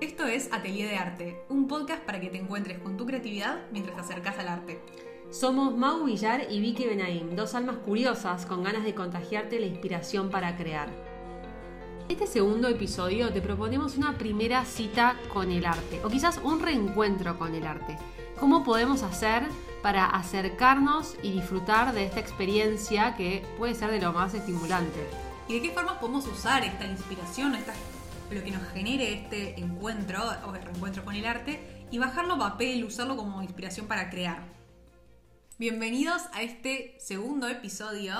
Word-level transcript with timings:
Esto 0.00 0.26
es 0.26 0.52
Atelier 0.52 0.88
de 0.88 0.96
Arte, 0.96 1.42
un 1.48 1.66
podcast 1.66 2.04
para 2.04 2.20
que 2.20 2.28
te 2.28 2.38
encuentres 2.38 2.78
con 2.78 2.96
tu 2.96 3.04
creatividad 3.04 3.62
mientras 3.72 3.96
te 3.96 4.02
acercas 4.02 4.38
al 4.38 4.46
arte. 4.46 4.80
Somos 5.32 5.76
Mau 5.76 6.04
Villar 6.04 6.46
y 6.48 6.60
Vicky 6.60 6.86
Benaim, 6.86 7.34
dos 7.34 7.56
almas 7.56 7.78
curiosas 7.78 8.46
con 8.46 8.62
ganas 8.62 8.84
de 8.84 8.94
contagiarte 8.94 9.58
la 9.58 9.66
inspiración 9.66 10.30
para 10.30 10.56
crear. 10.56 10.88
En 12.04 12.12
este 12.12 12.28
segundo 12.28 12.68
episodio 12.68 13.32
te 13.32 13.42
proponemos 13.42 13.96
una 13.96 14.16
primera 14.16 14.64
cita 14.64 15.16
con 15.34 15.50
el 15.50 15.66
arte, 15.66 16.00
o 16.04 16.08
quizás 16.08 16.38
un 16.44 16.60
reencuentro 16.60 17.36
con 17.36 17.56
el 17.56 17.66
arte. 17.66 17.98
¿Cómo 18.38 18.62
podemos 18.62 19.02
hacer 19.02 19.48
para 19.82 20.06
acercarnos 20.06 21.16
y 21.24 21.32
disfrutar 21.32 21.92
de 21.92 22.04
esta 22.04 22.20
experiencia 22.20 23.16
que 23.16 23.44
puede 23.58 23.74
ser 23.74 23.90
de 23.90 24.00
lo 24.00 24.12
más 24.12 24.32
estimulante? 24.32 25.04
¿Y 25.48 25.54
de 25.54 25.62
qué 25.62 25.70
formas 25.72 25.94
podemos 25.94 26.24
usar 26.28 26.62
esta 26.62 26.86
inspiración, 26.86 27.56
esta, 27.56 27.74
lo 28.30 28.44
que 28.44 28.50
nos 28.50 28.62
genere 28.72 29.14
este 29.14 29.58
encuentro 29.58 30.22
o 30.46 30.54
el 30.54 30.62
reencuentro 30.62 31.04
con 31.04 31.14
el 31.14 31.24
arte 31.24 31.86
y 31.90 31.98
bajarlo 31.98 32.34
a 32.34 32.38
papel, 32.38 32.84
usarlo 32.84 33.16
como 33.16 33.42
inspiración 33.42 33.86
para 33.86 34.10
crear? 34.10 34.42
Bienvenidos 35.58 36.22
a 36.34 36.42
este 36.42 36.96
segundo 37.00 37.48
episodio. 37.48 38.14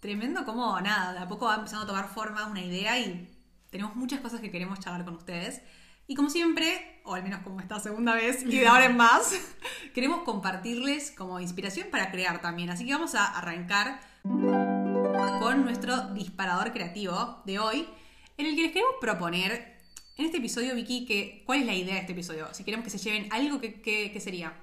Tremendo 0.00 0.44
como 0.44 0.80
nada, 0.80 1.12
de 1.12 1.18
a 1.20 1.28
poco 1.28 1.46
va 1.46 1.54
empezando 1.54 1.84
a 1.84 1.86
tomar 1.86 2.08
forma 2.08 2.46
una 2.46 2.62
idea 2.62 2.98
y 2.98 3.32
tenemos 3.70 3.94
muchas 3.94 4.20
cosas 4.20 4.40
que 4.40 4.50
queremos 4.50 4.80
charlar 4.80 5.04
con 5.04 5.14
ustedes. 5.14 5.62
Y 6.08 6.14
como 6.14 6.28
siempre, 6.28 7.00
o 7.04 7.14
al 7.14 7.22
menos 7.22 7.40
como 7.40 7.60
esta 7.60 7.78
segunda 7.80 8.14
vez 8.14 8.42
y 8.42 8.58
de 8.58 8.66
ahora 8.66 8.86
en 8.86 8.96
más, 8.96 9.34
queremos 9.94 10.22
compartirles 10.24 11.12
como 11.12 11.40
inspiración 11.40 11.88
para 11.90 12.10
crear 12.10 12.40
también. 12.40 12.70
Así 12.70 12.84
que 12.84 12.92
vamos 12.92 13.14
a 13.14 13.26
arrancar 13.38 14.00
con 14.22 15.64
nuestro 15.64 16.08
disparador 16.08 16.72
creativo 16.72 17.42
de 17.44 17.58
hoy, 17.58 17.88
en 18.36 18.46
el 18.46 18.56
que 18.56 18.62
les 18.62 18.72
queremos 18.72 18.94
proponer 19.00 19.76
en 20.16 20.24
este 20.26 20.38
episodio, 20.38 20.74
Vicky, 20.74 21.04
que, 21.04 21.42
¿cuál 21.44 21.60
es 21.60 21.66
la 21.66 21.74
idea 21.74 21.94
de 21.94 22.00
este 22.00 22.12
episodio? 22.12 22.48
Si 22.52 22.64
queremos 22.64 22.84
que 22.84 22.90
se 22.90 22.98
lleven 22.98 23.28
algo, 23.32 23.60
¿qué, 23.60 23.80
qué, 23.82 24.10
qué 24.12 24.20
sería? 24.20 24.54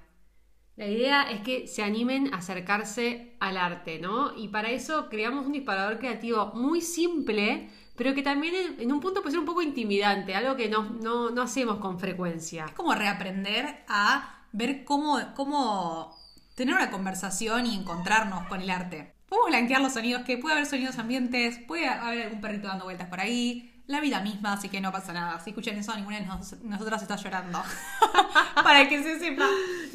La 0.76 0.88
idea 0.88 1.30
es 1.30 1.42
que 1.42 1.68
se 1.68 1.84
animen 1.84 2.34
a 2.34 2.38
acercarse 2.38 3.36
al 3.40 3.58
arte, 3.58 4.00
¿no? 4.00 4.36
Y 4.36 4.48
para 4.48 4.72
eso 4.72 5.08
creamos 5.10 5.46
un 5.46 5.52
disparador 5.52 6.00
creativo 6.00 6.54
muy 6.56 6.82
simple, 6.82 7.70
pero 7.96 8.16
que 8.16 8.24
también 8.24 8.56
en, 8.56 8.82
en 8.82 8.92
un 8.92 9.00
punto 9.00 9.22
puede 9.22 9.34
ser 9.34 9.40
un 9.40 9.46
poco 9.46 9.62
intimidante, 9.62 10.34
algo 10.34 10.56
que 10.56 10.70
no, 10.70 10.84
no, 10.84 11.30
no 11.30 11.44
hacemos 11.44 11.78
con 11.78 12.00
frecuencia. 12.00 12.66
Es 12.66 12.72
como 12.72 12.96
reaprender 12.96 13.84
a 13.88 14.48
ver 14.52 14.84
cómo, 14.84 15.20
cómo 15.36 16.18
tener 16.56 16.74
una 16.74 16.90
conversación 16.90 17.68
y 17.68 17.76
encontrarnos 17.76 18.48
con 18.48 18.62
el 18.62 18.72
arte. 18.72 19.14
Podemos 19.28 19.50
blanquear 19.50 19.82
los 19.82 19.94
sonidos, 19.94 20.24
que 20.24 20.38
puede 20.38 20.56
haber 20.56 20.66
sonidos 20.66 20.98
ambientes, 20.98 21.60
puede 21.68 21.88
haber 21.88 22.24
algún 22.24 22.42
perrito 22.42 22.68
dando 22.68 22.86
vueltas 22.86 23.10
por 23.10 23.20
ahí, 23.20 23.73
la 23.88 24.00
vida 24.00 24.22
misma, 24.22 24.54
así 24.54 24.70
que 24.70 24.80
no 24.80 24.92
pasa 24.92 25.12
nada. 25.14 25.40
Si 25.42 25.50
escuchan 25.50 25.76
eso, 25.78 25.96
ninguna 25.96 26.20
de 26.20 26.26
nos- 26.26 26.62
nosotras 26.64 27.02
está 27.02 27.16
llorando. 27.18 27.62
Para 28.56 28.88
que 28.88 29.04
se 29.04 29.20
sepa. 29.20 29.46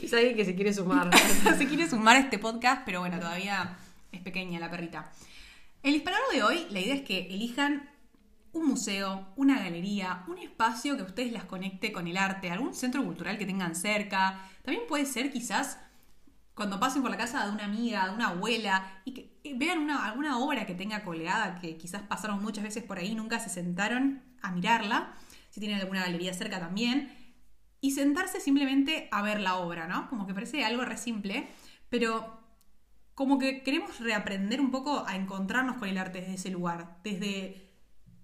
Y 0.01 0.07
es 0.07 0.13
alguien 0.13 0.37
que 0.37 0.45
se 0.45 0.55
quiere 0.55 0.73
sumar. 0.75 1.11
se 1.59 1.67
quiere 1.67 1.89
sumar 1.89 2.17
a 2.17 2.21
este 2.21 2.39
podcast, 2.39 2.83
pero 2.85 3.01
bueno, 3.01 3.19
todavía 3.19 3.77
es 4.13 4.21
pequeña 4.21 4.61
la 4.61 4.71
perrita. 4.71 5.11
El 5.83 5.95
disparador 5.95 6.27
de 6.33 6.43
hoy, 6.43 6.67
la 6.71 6.81
idea 6.81 6.95
es 6.95 7.03
que 7.03 7.29
elijan 7.35 7.89
un 8.53 8.67
museo, 8.67 9.29
una 9.37 9.59
galería, 9.59 10.25
un 10.27 10.39
espacio 10.39 10.97
que 10.97 11.03
a 11.03 11.07
ustedes 11.07 11.33
las 11.33 11.45
conecte 11.45 11.93
con 11.93 12.09
el 12.09 12.17
arte, 12.17 12.51
algún 12.51 12.75
centro 12.75 13.05
cultural 13.05 13.39
que 13.39 13.47
tengan 13.47 13.75
cerca. 13.75 14.41
También 14.65 14.87
puede 14.89 15.07
ser 15.07 15.31
quizás 15.31 15.79
cuando 16.55 16.81
pasen 16.81 17.03
por 17.03 17.11
la 17.11 17.17
casa 17.17 17.47
de 17.47 17.53
una 17.53 17.65
amiga, 17.65 18.09
de 18.09 18.15
una 18.15 18.29
abuela, 18.29 19.01
y 19.05 19.13
que 19.13 19.38
vean 19.57 19.79
una, 19.79 20.07
alguna 20.07 20.39
obra 20.39 20.67
que 20.67 20.75
tenga 20.75 21.05
colgada, 21.05 21.61
que 21.61 21.77
quizás 21.77 22.03
pasaron 22.03 22.43
muchas 22.43 22.65
veces 22.65 22.83
por 22.83 22.99
ahí, 22.99 23.15
nunca 23.15 23.39
se 23.39 23.51
sentaron 23.51 24.23
a 24.43 24.53
mirarla, 24.53 25.15
si 25.51 25.61
tienen 25.61 25.81
alguna 25.81 26.03
galería 26.03 26.35
cerca 26.35 26.59
también, 26.61 27.13
y 27.81 27.93
sentarse 27.93 28.41
simplemente 28.41 29.09
a 29.11 29.23
ver 29.23 29.41
la 29.41 29.57
obra, 29.57 29.87
¿no? 29.87 30.09
Como 30.09 30.27
que 30.27 30.35
parece 30.35 30.65
algo 30.65 30.85
re 30.85 30.97
simple, 30.97 31.49
pero 31.89 32.41
como 33.15 33.39
que 33.39 33.63
queremos 33.63 33.99
reaprender 34.01 34.61
un 34.61 34.71
poco 34.71 35.05
a 35.07 35.17
encontrarnos 35.17 35.77
con 35.77 35.89
el 35.89 35.99
arte 35.99 36.21
desde 36.21 36.35
ese 36.35 36.51
lugar, 36.51 36.99
desde 37.03 37.69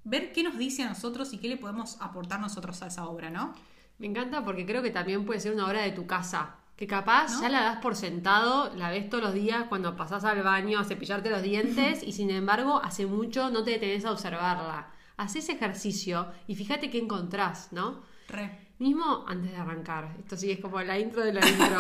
ver 0.05 0.33
qué 0.33 0.43
nos 0.43 0.59
dice 0.59 0.83
a 0.83 0.89
nosotros 0.89 1.33
y 1.33 1.39
qué 1.39 1.49
le 1.49 1.57
podemos 1.57 2.01
aportar 2.01 2.41
nosotros 2.41 2.83
a 2.83 2.87
esa 2.89 3.07
obra, 3.07 3.31
¿no? 3.31 3.55
Me 3.99 4.07
encanta 4.07 4.45
porque 4.45 4.67
creo 4.67 4.83
que 4.83 4.91
también 4.91 5.25
puede 5.25 5.41
ser 5.41 5.53
una 5.53 5.67
obra 5.67 5.83
de 5.83 5.93
tu 5.93 6.07
casa. 6.07 6.57
Que 6.77 6.87
capaz 6.87 7.35
¿No? 7.35 7.43
ya 7.43 7.49
la 7.49 7.63
das 7.63 7.77
por 7.79 7.95
sentado, 7.95 8.75
la 8.75 8.91
ves 8.91 9.09
todos 9.09 9.23
los 9.23 9.35
días 9.35 9.67
cuando 9.69 9.97
pasás 9.97 10.25
al 10.25 10.43
baño 10.43 10.81
a 10.81 10.85
cepillarte 10.85 11.31
los 11.31 11.43
dientes 11.43 12.03
y 12.03 12.13
sin 12.13 12.31
embargo 12.31 12.81
hace 12.83 13.07
mucho 13.07 13.51
no 13.51 13.63
te 13.63 13.73
detenés 13.73 14.05
a 14.05 14.13
observarla. 14.13 14.89
Haz 15.17 15.37
ese 15.37 15.53
ejercicio 15.53 16.27
y 16.49 16.57
fíjate 16.57 16.91
qué 16.91 16.99
encontrás, 16.99 17.69
¿no? 17.73 18.03
Re. 18.29 18.65
Mismo 18.81 19.25
antes 19.29 19.53
de 19.53 19.57
arrancar, 19.57 20.17
esto 20.19 20.37
sí 20.37 20.51
es 20.51 20.59
como 20.59 20.81
la 20.81 20.99
intro 20.99 21.23
de 21.25 21.33
la 21.33 21.49
intro. 21.49 21.79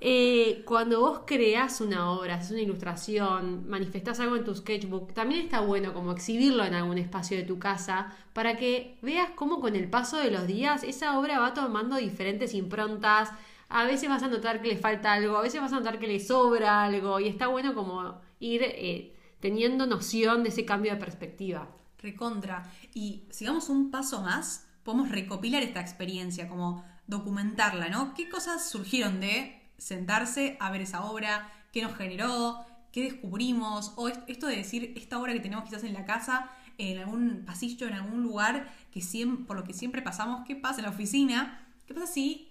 Eh, 0.00 0.62
cuando 0.64 1.00
vos 1.00 1.20
creás 1.26 1.82
una 1.82 2.10
obra, 2.10 2.36
haces 2.36 2.52
una 2.52 2.62
ilustración, 2.62 3.68
manifestás 3.68 4.18
algo 4.20 4.36
en 4.36 4.44
tu 4.44 4.54
sketchbook, 4.54 5.12
también 5.12 5.42
está 5.42 5.60
bueno 5.60 5.92
como 5.92 6.12
exhibirlo 6.12 6.64
en 6.64 6.72
algún 6.72 6.96
espacio 6.96 7.36
de 7.36 7.42
tu 7.42 7.58
casa 7.58 8.16
para 8.32 8.56
que 8.56 8.96
veas 9.02 9.28
cómo 9.34 9.60
con 9.60 9.76
el 9.76 9.90
paso 9.90 10.16
de 10.16 10.30
los 10.30 10.46
días 10.46 10.82
esa 10.84 11.18
obra 11.18 11.38
va 11.38 11.52
tomando 11.52 11.96
diferentes 11.96 12.54
improntas. 12.54 13.28
A 13.70 13.84
veces 13.84 14.08
vas 14.08 14.22
a 14.22 14.28
notar 14.28 14.60
que 14.60 14.68
le 14.68 14.76
falta 14.76 15.12
algo, 15.12 15.36
a 15.38 15.42
veces 15.42 15.60
vas 15.60 15.72
a 15.72 15.76
notar 15.76 15.98
que 15.98 16.08
le 16.08 16.20
sobra 16.20 16.82
algo 16.84 17.20
y 17.20 17.28
está 17.28 17.46
bueno 17.46 17.74
como 17.74 18.20
ir 18.40 18.62
eh, 18.64 19.16
teniendo 19.40 19.86
noción 19.86 20.42
de 20.42 20.48
ese 20.50 20.64
cambio 20.64 20.92
de 20.92 20.98
perspectiva. 20.98 21.68
Recontra. 21.98 22.70
Y 22.94 23.24
sigamos 23.30 23.68
un 23.68 23.90
paso 23.90 24.22
más, 24.22 24.66
podemos 24.82 25.08
recopilar 25.10 25.62
esta 25.62 25.80
experiencia, 25.80 26.48
como 26.48 26.84
documentarla, 27.06 27.88
¿no? 27.88 28.14
¿Qué 28.14 28.28
cosas 28.28 28.68
surgieron 28.68 29.20
de 29.20 29.60
sentarse 29.78 30.56
a 30.60 30.70
ver 30.70 30.82
esa 30.82 31.04
obra? 31.04 31.50
¿Qué 31.72 31.82
nos 31.82 31.96
generó? 31.96 32.58
¿Qué 32.92 33.02
descubrimos? 33.04 33.92
O 33.96 34.08
es- 34.08 34.18
esto 34.26 34.46
de 34.48 34.56
decir, 34.56 34.94
esta 34.96 35.18
obra 35.20 35.32
que 35.32 35.40
tenemos 35.40 35.64
quizás 35.64 35.84
en 35.84 35.94
la 35.94 36.04
casa, 36.04 36.50
en 36.78 36.98
algún 36.98 37.44
pasillo, 37.46 37.86
en 37.86 37.94
algún 37.94 38.22
lugar, 38.22 38.68
que 38.92 39.00
por 39.46 39.56
lo 39.56 39.64
que 39.64 39.74
siempre 39.74 40.02
pasamos, 40.02 40.44
¿qué 40.46 40.56
pasa 40.56 40.80
en 40.80 40.86
la 40.86 40.90
oficina? 40.90 41.66
¿Qué 41.86 41.94
pasa 41.94 42.06
si 42.08 42.49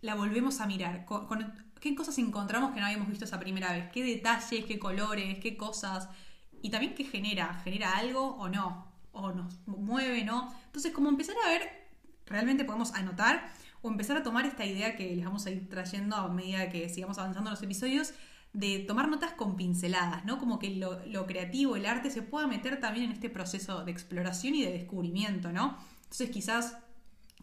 la 0.00 0.14
volvemos 0.14 0.60
a 0.60 0.66
mirar? 0.66 1.06
¿Qué 1.80 1.94
cosas 1.94 2.18
encontramos 2.18 2.72
que 2.72 2.80
no 2.80 2.86
habíamos 2.86 3.08
visto 3.08 3.24
esa 3.24 3.40
primera 3.40 3.72
vez? 3.72 3.90
¿Qué 3.92 4.02
detalles, 4.02 4.64
qué 4.64 4.78
colores, 4.78 5.38
qué 5.38 5.56
cosas? 5.56 6.08
Y 6.62 6.70
también 6.70 6.94
qué 6.94 7.04
genera, 7.04 7.60
¿genera 7.64 7.96
algo 7.96 8.36
o 8.36 8.48
no? 8.48 8.86
¿O 9.12 9.32
nos 9.32 9.54
mueve, 9.66 10.24
no? 10.24 10.52
Entonces, 10.66 10.92
como 10.92 11.08
empezar 11.08 11.36
a 11.44 11.48
ver, 11.48 11.62
realmente 12.26 12.64
podemos 12.64 12.92
anotar 12.94 13.50
o 13.82 13.88
empezar 13.88 14.16
a 14.16 14.22
tomar 14.22 14.44
esta 14.44 14.64
idea 14.64 14.96
que 14.96 15.14
les 15.14 15.24
vamos 15.24 15.46
a 15.46 15.50
ir 15.50 15.68
trayendo 15.68 16.16
a 16.16 16.28
medida 16.28 16.68
que 16.68 16.88
sigamos 16.88 17.18
avanzando 17.18 17.50
en 17.50 17.54
los 17.54 17.62
episodios, 17.62 18.12
de 18.52 18.80
tomar 18.80 19.08
notas 19.08 19.32
con 19.32 19.56
pinceladas, 19.56 20.24
¿no? 20.24 20.38
Como 20.38 20.58
que 20.58 20.70
lo, 20.70 21.04
lo 21.06 21.26
creativo, 21.26 21.76
el 21.76 21.86
arte 21.86 22.10
se 22.10 22.22
pueda 22.22 22.46
meter 22.46 22.80
también 22.80 23.06
en 23.06 23.12
este 23.12 23.30
proceso 23.30 23.84
de 23.84 23.92
exploración 23.92 24.54
y 24.54 24.64
de 24.64 24.72
descubrimiento, 24.72 25.52
¿no? 25.52 25.76
Entonces, 26.04 26.30
quizás 26.30 26.76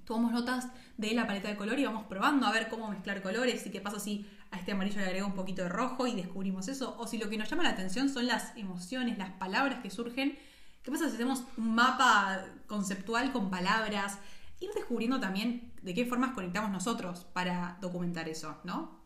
tomamos 0.05 0.31
notas 0.31 0.67
de 0.97 1.13
la 1.13 1.27
paleta 1.27 1.49
de 1.49 1.57
color 1.57 1.77
y 1.79 1.85
vamos 1.85 2.05
probando 2.07 2.45
a 2.45 2.51
ver 2.51 2.69
cómo 2.69 2.89
mezclar 2.89 3.21
colores 3.21 3.65
y 3.65 3.71
qué 3.71 3.81
pasa 3.81 3.99
si 3.99 4.25
a 4.51 4.59
este 4.59 4.71
amarillo 4.71 5.01
le 5.01 5.07
agrego 5.07 5.27
un 5.27 5.33
poquito 5.33 5.63
de 5.63 5.69
rojo 5.69 6.07
y 6.07 6.15
descubrimos 6.15 6.67
eso, 6.67 6.95
o 6.97 7.07
si 7.07 7.17
lo 7.17 7.29
que 7.29 7.37
nos 7.37 7.49
llama 7.49 7.63
la 7.63 7.69
atención 7.69 8.09
son 8.09 8.27
las 8.27 8.55
emociones, 8.55 9.17
las 9.17 9.31
palabras 9.31 9.81
que 9.81 9.89
surgen. 9.89 10.37
¿Qué 10.81 10.91
pasa 10.91 11.09
si 11.09 11.15
hacemos 11.15 11.43
un 11.57 11.75
mapa 11.75 12.45
conceptual 12.67 13.31
con 13.31 13.49
palabras? 13.49 14.19
Ir 14.59 14.69
descubriendo 14.73 15.19
también 15.19 15.73
de 15.81 15.93
qué 15.93 16.05
formas 16.05 16.33
conectamos 16.33 16.71
nosotros 16.71 17.25
para 17.33 17.77
documentar 17.81 18.29
eso, 18.29 18.57
¿no? 18.63 19.03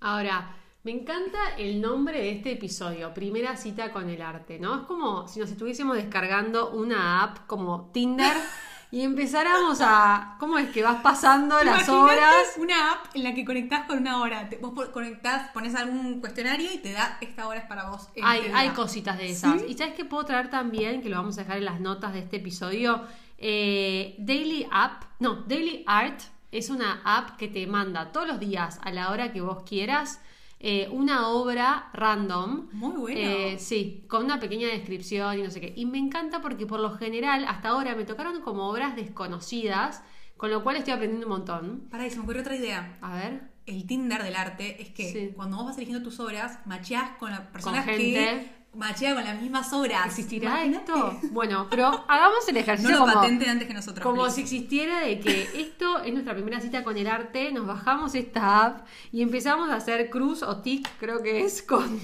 Ahora, 0.00 0.56
me 0.82 0.92
encanta 0.92 1.38
el 1.58 1.80
nombre 1.80 2.18
de 2.18 2.30
este 2.30 2.52
episodio, 2.52 3.12
Primera 3.12 3.56
cita 3.56 3.92
con 3.92 4.08
el 4.08 4.22
arte, 4.22 4.58
¿no? 4.58 4.80
Es 4.80 4.86
como 4.86 5.28
si 5.28 5.38
nos 5.38 5.50
estuviésemos 5.50 5.94
descargando 5.94 6.70
una 6.70 7.22
app 7.22 7.46
como 7.46 7.90
Tinder 7.92 8.34
y 8.90 9.02
empezáramos 9.02 9.80
a... 9.80 10.36
¿Cómo 10.40 10.58
es 10.58 10.70
que 10.70 10.82
vas 10.82 11.00
pasando 11.02 11.62
las 11.62 11.88
horas? 11.88 12.54
Una 12.58 12.92
app 12.92 13.06
en 13.14 13.22
la 13.24 13.34
que 13.34 13.44
conectás 13.44 13.86
con 13.86 13.98
una 13.98 14.20
hora. 14.20 14.48
Te- 14.48 14.56
vos 14.56 14.72
conectás, 14.88 15.50
pones 15.52 15.74
algún 15.74 16.20
cuestionario 16.20 16.68
y 16.72 16.78
te 16.78 16.92
da 16.92 17.16
esta 17.20 17.46
hora 17.46 17.60
es 17.60 17.66
para 17.66 17.90
vos. 17.90 18.08
Hay, 18.22 18.50
hay 18.54 18.70
cositas 18.70 19.16
de 19.18 19.30
esas. 19.30 19.60
¿Sí? 19.60 19.66
Y 19.68 19.74
sabes 19.78 19.94
que 19.94 20.04
puedo 20.04 20.24
traer 20.24 20.50
también, 20.50 21.02
que 21.02 21.08
lo 21.08 21.16
vamos 21.16 21.38
a 21.38 21.42
dejar 21.42 21.58
en 21.58 21.64
las 21.66 21.80
notas 21.80 22.12
de 22.12 22.20
este 22.20 22.36
episodio, 22.38 23.04
Eh, 23.42 24.16
Daily 24.18 24.66
App, 24.70 25.04
no, 25.18 25.36
Daily 25.46 25.82
Art 25.86 26.20
es 26.52 26.68
una 26.68 27.00
app 27.04 27.36
que 27.38 27.48
te 27.48 27.66
manda 27.66 28.12
todos 28.12 28.26
los 28.26 28.38
días 28.38 28.78
a 28.82 28.90
la 28.90 29.10
hora 29.10 29.32
que 29.32 29.40
vos 29.40 29.62
quieras 29.66 30.20
eh, 30.62 30.88
una 30.92 31.28
obra 31.28 31.88
random. 31.94 32.68
Muy 32.72 32.96
bueno. 32.96 33.18
Eh, 33.20 33.56
sí, 33.58 34.04
con 34.08 34.24
una 34.26 34.38
pequeña 34.38 34.68
descripción 34.68 35.38
y 35.38 35.42
no 35.42 35.50
sé 35.50 35.60
qué. 35.60 35.72
Y 35.74 35.86
me 35.86 35.98
encanta 35.98 36.42
porque 36.42 36.66
por 36.66 36.80
lo 36.80 36.90
general 36.90 37.46
hasta 37.48 37.70
ahora 37.70 37.94
me 37.96 38.04
tocaron 38.04 38.42
como 38.42 38.68
obras 38.68 38.94
desconocidas, 38.94 40.02
con 40.36 40.50
lo 40.50 40.62
cual 40.62 40.76
estoy 40.76 40.92
aprendiendo 40.92 41.26
un 41.26 41.32
montón. 41.32 41.88
Pará, 41.90 42.06
y 42.06 42.10
se 42.10 42.16
me 42.16 42.22
ocurrió 42.24 42.42
otra 42.42 42.56
idea. 42.56 42.98
A 43.00 43.14
ver. 43.14 43.50
El 43.66 43.86
Tinder 43.86 44.22
del 44.22 44.34
arte 44.36 44.82
es 44.82 44.88
que 44.90 45.12
Sí. 45.12 45.30
cuando 45.36 45.56
vos 45.58 45.66
vas 45.66 45.76
eligiendo 45.76 46.02
tus 46.02 46.18
obras, 46.18 46.58
macheás 46.66 47.10
con 47.18 47.30
las 47.30 47.40
personas 47.42 47.84
gente. 47.84 48.02
que 48.14 48.59
machea 48.74 49.14
con 49.14 49.24
las 49.24 49.40
mismas 49.40 49.72
obras. 49.72 50.06
¿Existirá 50.06 50.64
Imagínate. 50.64 50.92
esto? 50.92 51.18
Bueno, 51.32 51.66
pero 51.70 51.86
hagamos 52.08 52.48
el 52.48 52.54
No 52.54 52.60
ejercicio 52.60 52.98
lo 52.98 53.00
como, 53.00 53.14
patenten 53.14 53.50
antes 53.50 53.68
que 53.68 53.74
nosotros. 53.74 54.02
como 54.02 54.22
please. 54.22 54.36
si 54.36 54.40
existiera 54.42 55.00
de 55.00 55.20
que 55.20 55.42
esto 55.60 56.00
es 56.02 56.12
nuestra 56.12 56.34
primera 56.34 56.60
cita 56.60 56.84
con 56.84 56.96
el 56.96 57.06
arte, 57.08 57.52
nos 57.52 57.66
bajamos 57.66 58.14
esta 58.14 58.64
app 58.66 58.86
y 59.12 59.22
empezamos 59.22 59.70
a 59.70 59.76
hacer 59.76 60.10
cruz 60.10 60.42
o 60.42 60.58
tic, 60.62 60.88
creo 60.98 61.22
que 61.22 61.40
es, 61.44 61.62
con, 61.68 62.00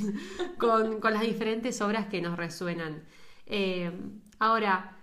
con, 0.58 1.00
con 1.00 1.12
las 1.12 1.22
diferentes 1.22 1.80
obras 1.80 2.06
que 2.08 2.20
nos 2.20 2.36
resuenan. 2.36 3.04
Eh, 3.46 3.92
ahora, 4.38 4.96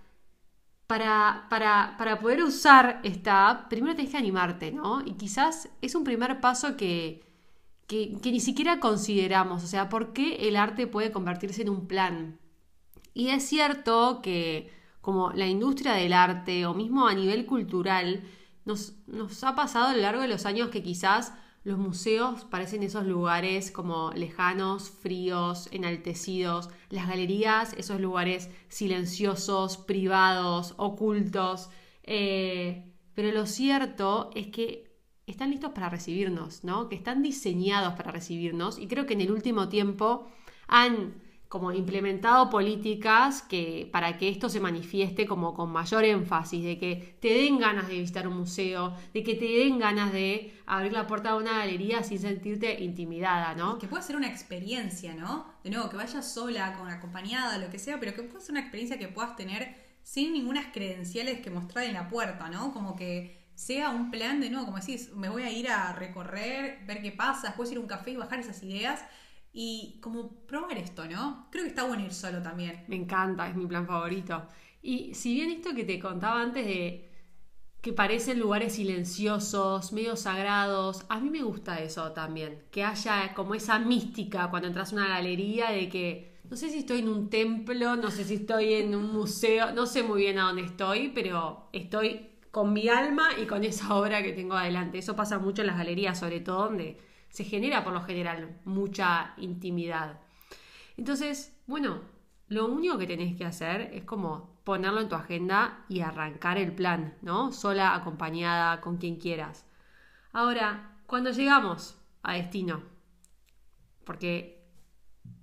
para, 0.87 1.47
para, 1.49 1.95
para 1.97 2.19
poder 2.19 2.43
usar 2.43 2.99
esta 3.03 3.49
app, 3.49 3.69
primero 3.69 3.95
tenés 3.95 4.11
que 4.11 4.17
animarte, 4.17 4.71
¿no? 4.71 5.01
Y 5.05 5.13
quizás 5.13 5.69
es 5.81 5.95
un 5.95 6.03
primer 6.03 6.39
paso 6.41 6.75
que, 6.77 7.23
que, 7.87 8.17
ni 8.23 8.39
siquiera 8.39 8.79
consideramos. 8.79 9.63
O 9.63 9.67
sea, 9.67 9.89
¿por 9.89 10.13
qué 10.13 10.47
el 10.47 10.55
arte 10.55 10.87
puede 10.87 11.11
convertirse 11.11 11.61
en 11.61 11.69
un 11.69 11.87
plan? 11.87 12.39
Y 13.13 13.29
es 13.29 13.43
cierto 13.43 14.21
que 14.21 14.71
como 15.01 15.31
la 15.33 15.47
industria 15.47 15.93
del 15.93 16.13
arte 16.13 16.65
o 16.65 16.73
mismo 16.73 17.07
a 17.07 17.13
nivel 17.13 17.45
cultural, 17.45 18.23
nos, 18.65 18.93
nos 19.07 19.43
ha 19.43 19.53
pasado 19.55 19.87
a 19.87 19.93
lo 19.93 20.01
largo 20.01 20.21
de 20.21 20.29
los 20.29 20.45
años 20.45 20.69
que 20.69 20.81
quizás 20.81 21.33
los 21.65 21.77
museos 21.77 22.43
parecen 22.45 22.83
esos 22.83 23.05
lugares 23.05 23.71
como 23.71 24.11
lejanos, 24.13 24.89
fríos, 24.89 25.69
enaltecidos, 25.71 26.69
las 26.89 27.07
galerías, 27.07 27.73
esos 27.73 28.01
lugares 28.01 28.49
silenciosos, 28.67 29.77
privados, 29.77 30.73
ocultos. 30.77 31.69
Eh, 32.03 32.91
pero 33.13 33.31
lo 33.31 33.45
cierto 33.45 34.29
es 34.35 34.47
que 34.47 34.92
están 35.27 35.51
listos 35.51 35.71
para 35.71 35.89
recibirnos, 35.89 36.63
¿no? 36.63 36.89
Que 36.89 36.95
están 36.95 37.23
diseñados 37.23 37.93
para 37.93 38.11
recibirnos 38.11 38.77
y 38.79 38.87
creo 38.87 39.05
que 39.05 39.13
en 39.13 39.21
el 39.21 39.31
último 39.31 39.69
tiempo 39.69 40.27
han 40.67 41.21
como 41.53 41.71
implementado 41.71 42.49
políticas 42.49 43.43
que 43.43 43.87
para 43.91 44.17
que 44.17 44.27
esto 44.27 44.49
se 44.49 44.59
manifieste 44.59 45.27
como 45.27 45.53
con 45.53 45.71
mayor 45.71 46.03
énfasis, 46.03 46.63
de 46.63 46.79
que 46.79 47.15
te 47.21 47.27
den 47.27 47.59
ganas 47.59 47.87
de 47.87 47.99
visitar 47.99 48.27
un 48.27 48.37
museo, 48.37 48.97
de 49.13 49.21
que 49.21 49.35
te 49.35 49.45
den 49.45 49.77
ganas 49.77 50.11
de 50.11 50.51
abrir 50.65 50.93
la 50.93 51.05
puerta 51.05 51.33
de 51.33 51.43
una 51.43 51.59
galería 51.59 52.01
sin 52.01 52.17
sentirte 52.17 52.83
intimidada, 52.83 53.53
¿no? 53.53 53.77
Que 53.77 53.85
pueda 53.85 54.01
ser 54.01 54.15
una 54.15 54.29
experiencia, 54.29 55.13
¿no? 55.13 55.45
De 55.63 55.69
nuevo, 55.69 55.91
que 55.91 55.97
vayas 55.97 56.33
sola, 56.33 56.73
con 56.75 56.89
acompañada, 56.89 57.59
lo 57.59 57.69
que 57.69 57.77
sea, 57.77 57.99
pero 57.99 58.15
que 58.15 58.23
pueda 58.23 58.41
ser 58.41 58.53
una 58.53 58.61
experiencia 58.61 58.97
que 58.97 59.09
puedas 59.09 59.35
tener 59.35 59.75
sin 60.01 60.33
ninguna 60.33 60.71
credenciales 60.71 61.39
que 61.41 61.51
mostrar 61.51 61.85
en 61.85 61.93
la 61.93 62.09
puerta, 62.09 62.49
¿no? 62.49 62.73
Como 62.73 62.95
que 62.95 63.42
sea 63.55 63.89
un 63.89 64.11
plan 64.11 64.39
de 64.39 64.49
nuevo, 64.49 64.65
como 64.65 64.79
decís, 64.79 65.11
me 65.13 65.29
voy 65.29 65.43
a 65.43 65.51
ir 65.51 65.69
a 65.69 65.93
recorrer, 65.93 66.79
ver 66.85 67.01
qué 67.01 67.11
pasa, 67.11 67.47
después 67.47 67.71
ir 67.71 67.77
a 67.77 67.81
un 67.81 67.87
café 67.87 68.11
y 68.11 68.15
bajar 68.15 68.39
esas 68.39 68.61
ideas 68.63 69.03
y 69.51 69.99
como 70.01 70.45
probar 70.47 70.77
esto, 70.77 71.05
¿no? 71.07 71.47
Creo 71.51 71.63
que 71.63 71.69
está 71.69 71.83
bueno 71.83 72.03
ir 72.03 72.13
solo 72.13 72.41
también. 72.41 72.83
Me 72.87 72.95
encanta, 72.95 73.47
es 73.47 73.55
mi 73.55 73.67
plan 73.67 73.85
favorito. 73.85 74.47
Y 74.81 75.13
si 75.13 75.35
bien 75.35 75.51
esto 75.51 75.73
que 75.75 75.83
te 75.83 75.99
contaba 75.99 76.41
antes 76.41 76.65
de 76.65 77.09
que 77.81 77.93
parecen 77.93 78.39
lugares 78.39 78.75
silenciosos, 78.75 79.91
medio 79.93 80.15
sagrados, 80.15 81.05
a 81.09 81.19
mí 81.19 81.29
me 81.29 81.43
gusta 81.43 81.79
eso 81.81 82.11
también, 82.13 82.63
que 82.71 82.83
haya 82.83 83.33
como 83.33 83.55
esa 83.55 83.77
mística 83.77 84.49
cuando 84.49 84.69
entras 84.69 84.93
a 84.93 84.95
una 84.95 85.09
galería 85.09 85.69
de 85.69 85.89
que 85.89 86.33
no 86.49 86.55
sé 86.55 86.69
si 86.69 86.79
estoy 86.79 86.99
en 86.99 87.09
un 87.09 87.29
templo, 87.29 87.95
no 87.95 88.09
sé 88.09 88.23
si 88.23 88.35
estoy 88.35 88.73
en 88.73 88.95
un 88.95 89.11
museo, 89.11 89.73
no 89.73 89.85
sé 89.85 90.03
muy 90.03 90.21
bien 90.21 90.39
a 90.39 90.43
dónde 90.43 90.63
estoy, 90.63 91.11
pero 91.13 91.69
estoy 91.73 92.32
con 92.53 92.71
mi 92.71 92.87
alma 92.87 93.29
y 93.41 93.47
con 93.47 93.63
esa 93.63 93.95
obra 93.95 94.21
que 94.21 94.31
tengo 94.31 94.53
adelante. 94.53 94.99
Eso 94.99 95.15
pasa 95.15 95.39
mucho 95.39 95.63
en 95.63 95.67
las 95.69 95.77
galerías, 95.77 96.19
sobre 96.19 96.39
todo 96.39 96.65
donde 96.65 96.99
se 97.29 97.43
genera 97.43 97.83
por 97.83 97.93
lo 97.93 98.03
general 98.03 98.61
mucha 98.63 99.33
intimidad. 99.37 100.21
Entonces, 100.95 101.59
bueno, 101.65 102.01
lo 102.49 102.67
único 102.67 102.99
que 102.99 103.07
tenés 103.07 103.35
que 103.35 103.45
hacer 103.45 103.89
es 103.91 104.03
como 104.03 104.61
ponerlo 104.63 105.01
en 105.01 105.09
tu 105.09 105.15
agenda 105.15 105.83
y 105.89 106.01
arrancar 106.01 106.59
el 106.59 106.75
plan, 106.75 107.17
¿no? 107.23 107.51
Sola, 107.51 107.95
acompañada, 107.95 108.81
con 108.81 108.97
quien 108.97 109.15
quieras. 109.15 109.65
Ahora, 110.31 110.99
cuando 111.07 111.31
llegamos 111.31 111.99
a 112.21 112.33
destino, 112.33 112.83
porque 114.05 114.52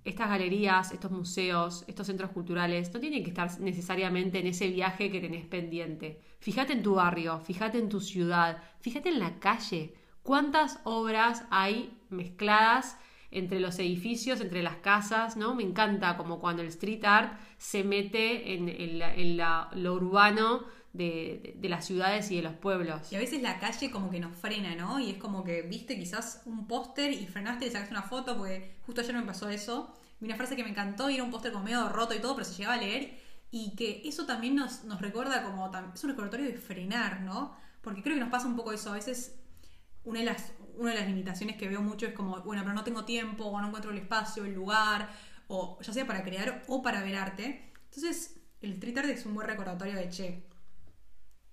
estas 0.03 0.29
galerías, 0.29 0.91
estos 0.91 1.11
museos, 1.11 1.83
estos 1.87 2.07
centros 2.07 2.31
culturales 2.31 2.91
no 2.93 2.99
tienen 2.99 3.23
que 3.23 3.29
estar 3.29 3.59
necesariamente 3.59 4.39
en 4.39 4.47
ese 4.47 4.67
viaje 4.69 5.11
que 5.11 5.21
tenés 5.21 5.45
pendiente. 5.45 6.21
Fíjate 6.39 6.73
en 6.73 6.83
tu 6.83 6.95
barrio, 6.95 7.39
fíjate 7.39 7.77
en 7.77 7.89
tu 7.89 7.99
ciudad, 7.99 8.61
fíjate 8.81 9.09
en 9.09 9.19
la 9.19 9.39
calle. 9.39 9.93
¿Cuántas 10.23 10.79
obras 10.83 11.45
hay 11.49 11.97
mezcladas 12.09 12.97
entre 13.31 13.59
los 13.59 13.79
edificios, 13.79 14.41
entre 14.41 14.63
las 14.63 14.77
casas? 14.77 15.37
¿no? 15.37 15.53
Me 15.55 15.63
encanta 15.63 16.17
como 16.17 16.39
cuando 16.39 16.61
el 16.61 16.67
street 16.69 17.03
art 17.05 17.39
se 17.57 17.83
mete 17.83 18.53
en, 18.55 19.37
la- 19.37 19.69
lo 19.75 19.93
urbano 19.93 20.63
de, 20.93 21.55
de- 21.57 21.69
las 21.69 21.85
ciudades 21.85 22.29
y 22.31 22.35
de 22.37 22.41
los 22.43 22.53
pueblos. 22.53 23.11
Y 23.11 23.15
a 23.15 23.19
veces 23.19 23.41
la 23.41 23.59
calle 23.59 23.91
como 23.91 24.09
que 24.09 24.19
nos 24.19 24.37
frena, 24.37 24.75
¿no? 24.75 24.99
Y 24.99 25.11
es 25.11 25.17
como 25.17 25.43
que 25.43 25.61
viste 25.63 25.97
quizás 25.97 26.41
un 26.45 26.67
póster 26.67 27.11
y 27.11 27.27
frenaste 27.27 27.65
y 27.65 27.67
le 27.69 27.73
sacaste 27.73 27.93
una 27.93 28.03
foto, 28.03 28.37
porque 28.37 28.75
justo 28.85 29.01
ayer 29.01 29.15
me 29.15 29.23
pasó 29.23 29.49
eso. 29.49 29.93
Vi 30.19 30.27
una 30.27 30.35
frase 30.35 30.55
que 30.55 30.63
me 30.63 30.69
encantó 30.69 31.09
y 31.09 31.15
era 31.15 31.23
un 31.23 31.31
póster 31.31 31.51
como 31.51 31.65
medio 31.65 31.87
roto 31.89 32.13
y 32.13 32.19
todo, 32.19 32.35
pero 32.35 32.45
se 32.45 32.55
llegaba 32.55 32.75
a 32.75 32.81
leer. 32.81 33.17
Y 33.51 33.75
que 33.75 34.01
eso 34.05 34.25
también 34.25 34.55
nos, 34.55 34.83
nos 34.85 35.01
recuerda 35.01 35.43
como, 35.43 35.69
es 35.93 36.03
un 36.03 36.09
recordatorio 36.09 36.45
de 36.47 36.53
frenar, 36.57 37.21
¿no? 37.21 37.55
Porque 37.81 38.01
creo 38.03 38.15
que 38.15 38.21
nos 38.21 38.29
pasa 38.29 38.47
un 38.47 38.55
poco 38.55 38.71
eso. 38.71 38.91
A 38.91 38.95
veces 38.95 39.35
una 40.03 40.19
de 40.19 40.25
las, 40.25 40.53
una 40.77 40.91
de 40.91 40.97
las 40.99 41.07
limitaciones 41.07 41.57
que 41.57 41.67
veo 41.67 41.81
mucho 41.81 42.05
es 42.07 42.13
como, 42.13 42.39
bueno, 42.41 42.63
pero 42.63 42.73
no 42.73 42.83
tengo 42.83 43.05
tiempo, 43.05 43.45
o 43.45 43.59
no 43.61 43.67
encuentro 43.67 43.91
el 43.91 43.97
espacio, 43.97 44.45
el 44.45 44.53
lugar, 44.53 45.09
o 45.47 45.79
ya 45.81 45.93
sea 45.93 46.07
para 46.07 46.23
crear 46.23 46.63
o 46.67 46.81
para 46.81 47.01
ver 47.03 47.15
arte. 47.15 47.71
Entonces, 47.85 48.39
el 48.61 48.73
street 48.73 48.97
art 48.97 49.09
es 49.09 49.25
un 49.25 49.33
buen 49.35 49.47
recordatorio 49.47 49.95
de, 49.95 50.09
che, 50.09 50.43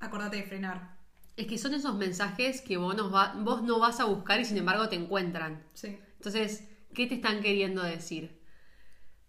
acordate 0.00 0.37
de 0.37 0.43
frenar. 0.45 0.97
Es 1.37 1.47
que 1.47 1.59
son 1.59 1.75
esos 1.75 1.95
mensajes 1.95 2.61
que 2.62 2.77
vos, 2.77 2.97
nos 2.97 3.12
va- 3.15 3.35
vos 3.39 3.62
no 3.62 3.79
vas 3.79 4.00
a 4.00 4.05
buscar 4.05 4.41
y 4.41 4.45
sin 4.45 4.56
embargo 4.56 4.89
te 4.89 4.97
encuentran. 4.97 5.62
Sí. 5.75 5.99
Entonces, 6.17 6.69
¿qué 6.95 7.06
te 7.06 7.15
están 7.17 7.41
queriendo 7.43 7.83
decir? 7.83 8.41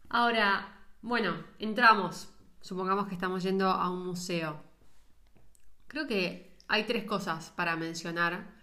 Ahora, 0.09 0.75
bueno, 1.01 1.43
entramos. 1.59 2.29
Supongamos 2.61 3.07
que 3.07 3.13
estamos 3.13 3.43
yendo 3.43 3.69
a 3.69 3.89
un 3.89 4.05
museo. 4.07 4.61
Creo 5.87 6.07
que 6.07 6.57
hay 6.67 6.83
tres 6.85 7.03
cosas 7.05 7.51
para 7.55 7.75
mencionar, 7.75 8.53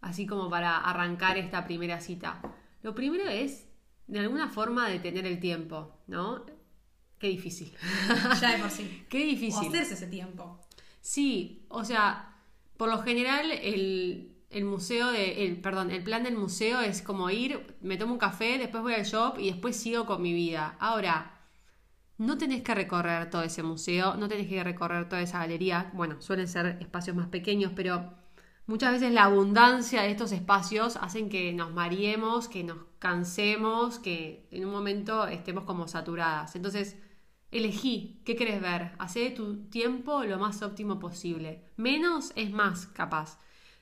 así 0.00 0.26
como 0.26 0.50
para 0.50 0.78
arrancar 0.78 1.36
esta 1.38 1.64
primera 1.64 2.00
cita. 2.00 2.40
Lo 2.82 2.94
primero 2.94 3.28
es, 3.28 3.66
de 4.08 4.18
alguna 4.20 4.48
forma, 4.48 4.88
detener 4.88 5.26
el 5.26 5.40
tiempo, 5.40 5.98
¿no? 6.06 6.44
Qué 7.18 7.28
difícil. 7.28 7.74
Ya 8.40 8.52
de 8.56 8.58
por 8.62 8.70
sí. 8.70 9.06
Qué 9.08 9.22
O 9.22 9.26
difícil. 9.26 9.68
hacerse 9.68 9.94
ese 9.94 10.06
tiempo. 10.08 10.60
Sí, 11.06 11.64
o 11.68 11.84
sea, 11.84 12.34
por 12.76 12.88
lo 12.90 12.98
general 13.02 13.52
el, 13.52 14.36
el 14.50 14.64
museo 14.64 15.12
de, 15.12 15.46
el, 15.46 15.60
perdón, 15.60 15.90
el 15.92 16.02
plan 16.02 16.24
del 16.24 16.36
museo 16.36 16.80
es 16.80 17.00
como 17.00 17.30
ir, 17.30 17.76
me 17.80 17.96
tomo 17.96 18.14
un 18.14 18.18
café, 18.18 18.58
después 18.58 18.82
voy 18.82 18.94
al 18.94 19.04
shop 19.04 19.38
y 19.38 19.50
después 19.50 19.76
sigo 19.76 20.04
con 20.04 20.20
mi 20.20 20.32
vida. 20.32 20.76
Ahora, 20.80 21.32
no 22.18 22.38
tenés 22.38 22.62
que 22.62 22.74
recorrer 22.74 23.30
todo 23.30 23.42
ese 23.42 23.62
museo, 23.62 24.16
no 24.16 24.28
tenés 24.28 24.48
que 24.48 24.64
recorrer 24.64 25.08
toda 25.08 25.22
esa 25.22 25.38
galería. 25.40 25.90
Bueno, 25.94 26.20
suelen 26.20 26.48
ser 26.48 26.78
espacios 26.80 27.16
más 27.16 27.28
pequeños, 27.28 27.72
pero 27.76 28.14
muchas 28.66 28.92
veces 28.92 29.12
la 29.12 29.24
abundancia 29.24 30.02
de 30.02 30.10
estos 30.10 30.32
espacios 30.32 30.96
hacen 30.96 31.28
que 31.28 31.52
nos 31.52 31.72
mareemos, 31.72 32.48
que 32.48 32.64
nos 32.64 32.78
cansemos, 32.98 33.98
que 34.00 34.48
en 34.50 34.64
un 34.66 34.72
momento 34.72 35.26
estemos 35.28 35.64
como 35.64 35.88
saturadas. 35.88 36.56
Entonces, 36.56 36.96
Elegí 37.50 38.22
qué 38.24 38.34
querés 38.36 38.60
ver, 38.60 38.92
hacé 38.98 39.20
de 39.20 39.30
tu 39.30 39.68
tiempo 39.68 40.24
lo 40.24 40.38
más 40.38 40.62
óptimo 40.62 40.98
posible. 40.98 41.64
Menos 41.76 42.32
es 42.36 42.50
más, 42.50 42.86
capaz. 42.86 43.38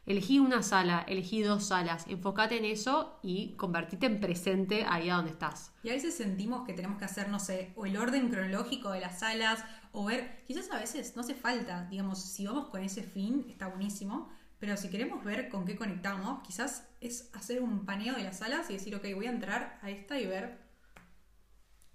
Elegí 0.06 0.38
una 0.38 0.62
sala, 0.62 1.02
elegí 1.09 1.40
dos 1.40 1.64
salas, 1.64 2.04
enfócate 2.09 2.59
en 2.59 2.66
eso 2.66 3.18
y 3.23 3.54
convertite 3.56 4.04
en 4.04 4.21
presente 4.21 4.85
ahí 4.87 5.09
donde 5.09 5.30
estás. 5.30 5.73
Y 5.83 5.88
a 5.88 5.94
veces 5.94 6.14
sentimos 6.14 6.66
que 6.66 6.75
tenemos 6.75 6.99
que 6.99 7.06
hacer, 7.06 7.30
no 7.30 7.40
sé, 7.40 7.73
o 7.75 7.87
el 7.87 7.97
orden 7.97 8.28
cronológico 8.28 8.90
de 8.90 9.00
las 9.00 9.21
salas, 9.21 9.64
o 9.92 10.04
ver, 10.04 10.44
quizás 10.47 10.71
a 10.71 10.78
veces 10.78 11.16
no 11.16 11.23
hace 11.23 11.35
falta, 11.35 11.87
digamos, 11.90 12.21
si 12.21 12.47
vamos 12.47 12.68
con 12.68 12.83
ese 12.83 13.02
fin, 13.02 13.47
está 13.49 13.68
buenísimo, 13.68 14.30
pero 14.59 14.76
si 14.76 14.90
queremos 14.90 15.25
ver 15.25 15.49
con 15.49 15.64
qué 15.64 15.75
conectamos, 15.75 16.42
quizás 16.47 16.87
es 17.00 17.30
hacer 17.33 17.62
un 17.62 17.87
paneo 17.87 18.14
de 18.14 18.25
las 18.25 18.38
salas 18.38 18.68
y 18.68 18.75
decir, 18.75 18.94
ok, 18.94 19.06
voy 19.14 19.26
a 19.26 19.30
entrar 19.30 19.78
a 19.80 19.88
esta 19.88 20.18
y 20.18 20.26
ver 20.26 20.59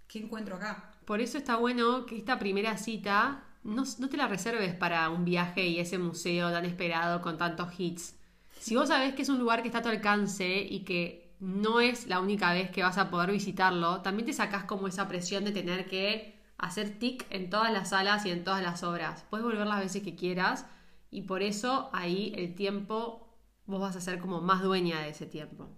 qué 0.08 0.20
encuentro 0.20 0.56
acá. 0.56 0.99
Por 1.10 1.22
eso 1.22 1.40
está 1.40 1.56
bueno 1.56 2.06
que 2.06 2.16
esta 2.16 2.38
primera 2.38 2.78
cita 2.78 3.44
no, 3.64 3.84
te 3.84 4.16
la 4.16 4.28
reserves 4.28 4.76
para 4.76 5.10
un 5.10 5.26
viaje 5.26 5.66
y 5.66 5.80
ese 5.80 5.98
museo 5.98 6.52
tan 6.52 6.66
esperado 6.66 7.20
con 7.24 7.36
tantos 7.36 7.80
hits. 7.80 8.16
Si 8.60 8.76
vos 8.76 8.90
sabés 8.90 9.16
que 9.16 9.24
es 9.24 9.30
un 9.30 9.40
lugar 9.40 9.64
que 9.64 9.70
está 9.70 9.80
a 9.80 9.82
tu 9.82 9.90
alcance 9.90 10.62
y 10.62 10.82
que 10.82 11.36
no 11.40 11.80
es 11.80 12.06
la 12.06 12.20
única 12.20 12.54
vez 12.54 12.70
que 12.70 12.84
vas 12.84 13.00
a 13.00 13.10
poder 13.10 13.32
visitarlo, 13.32 14.02
también 14.02 14.28
te 14.28 14.34
sacás 14.34 14.66
como 14.66 14.88
esa 14.88 15.08
presión 15.08 15.46
de 15.46 15.52
tener 15.52 15.88
que 15.88 16.40
hacer 16.60 17.00
tic 17.00 17.26
en 17.32 17.50
todas 17.50 17.74
las 17.74 17.90
salas 17.90 18.24
y 18.28 18.30
en 18.30 18.44
todas 18.44 18.62
las 18.62 18.84
obras. 18.84 19.26
Puedes 19.32 19.44
volver 19.44 19.66
las 19.66 19.80
veces 19.80 20.04
que 20.04 20.16
quieras 20.16 20.68
y 21.10 21.24
por 21.24 21.42
eso 21.42 21.90
ahí 21.92 22.34
el 22.36 22.54
tiempo 22.54 23.36
vos 23.66 23.82
vas 23.82 23.96
a 23.96 24.02
ser 24.02 24.20
como 24.20 24.42
más 24.42 24.62
dueña 24.62 25.00
de 25.00 25.10
ese 25.10 25.26
tiempo. 25.26 25.70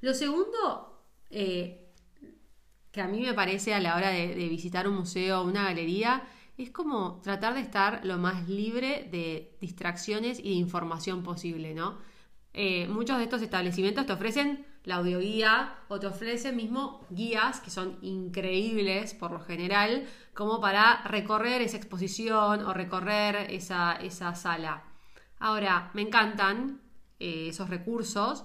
Lo 0.00 0.14
segundo, 0.14 1.02
eh, 1.30 1.89
que 2.92 3.00
a 3.00 3.06
mí 3.06 3.20
me 3.20 3.34
parece 3.34 3.74
a 3.74 3.80
la 3.80 3.96
hora 3.96 4.10
de, 4.10 4.34
visitar 4.48 4.88
un 4.88 4.96
museo 4.96 5.40
o 5.40 5.44
una 5.44 5.64
galería, 5.64 6.22
es 6.58 6.70
como 6.70 7.20
tratar 7.22 7.54
de 7.54 7.60
estar 7.60 8.04
lo 8.04 8.18
más 8.18 8.48
libre 8.48 9.08
de 9.10 9.56
distracciones 9.60 10.38
y 10.38 10.50
de 10.50 10.54
información 10.56 11.22
posible, 11.22 11.74
¿no? 11.74 11.98
Eh, 12.52 12.88
muchos 12.88 13.18
de 13.18 13.24
estos 13.24 13.42
establecimientos 13.42 14.06
te 14.06 14.12
ofrecen 14.12 14.66
la 14.84 14.96
audioguía 14.96 15.76
o 15.88 16.00
te 16.00 16.06
ofrecen 16.06 16.56
mismo 16.56 17.06
guías 17.10 17.60
que 17.60 17.70
son 17.70 17.98
increíbles 18.02 19.14
por 19.14 19.30
lo 19.30 19.40
general, 19.40 20.06
como 20.34 20.60
para 20.60 21.02
recorrer 21.04 21.62
esa 21.62 21.76
exposición 21.76 22.64
o 22.64 22.74
recorrer 22.74 23.50
esa, 23.50 23.92
esa 23.92 24.34
sala. 24.34 24.84
Ahora, 25.38 25.90
me 25.94 26.02
encantan 26.02 26.80
eh, 27.18 27.48
esos 27.48 27.70
recursos, 27.70 28.44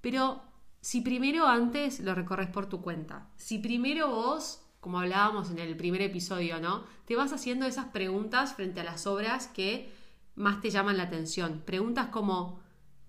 pero 0.00 0.42
si 0.86 1.00
primero 1.00 1.48
antes 1.48 1.98
lo 1.98 2.14
recorres 2.14 2.46
por 2.46 2.68
tu 2.68 2.80
cuenta, 2.80 3.26
si 3.36 3.58
primero 3.58 4.08
vos 4.08 4.62
como 4.78 5.00
hablábamos 5.00 5.50
en 5.50 5.58
el 5.58 5.76
primer 5.76 6.00
episodio, 6.00 6.60
¿no? 6.60 6.84
Te 7.06 7.16
vas 7.16 7.32
haciendo 7.32 7.66
esas 7.66 7.86
preguntas 7.86 8.54
frente 8.54 8.82
a 8.82 8.84
las 8.84 9.04
obras 9.08 9.48
que 9.48 9.92
más 10.36 10.60
te 10.60 10.70
llaman 10.70 10.96
la 10.96 11.02
atención. 11.02 11.64
Preguntas 11.66 12.06
como, 12.10 12.60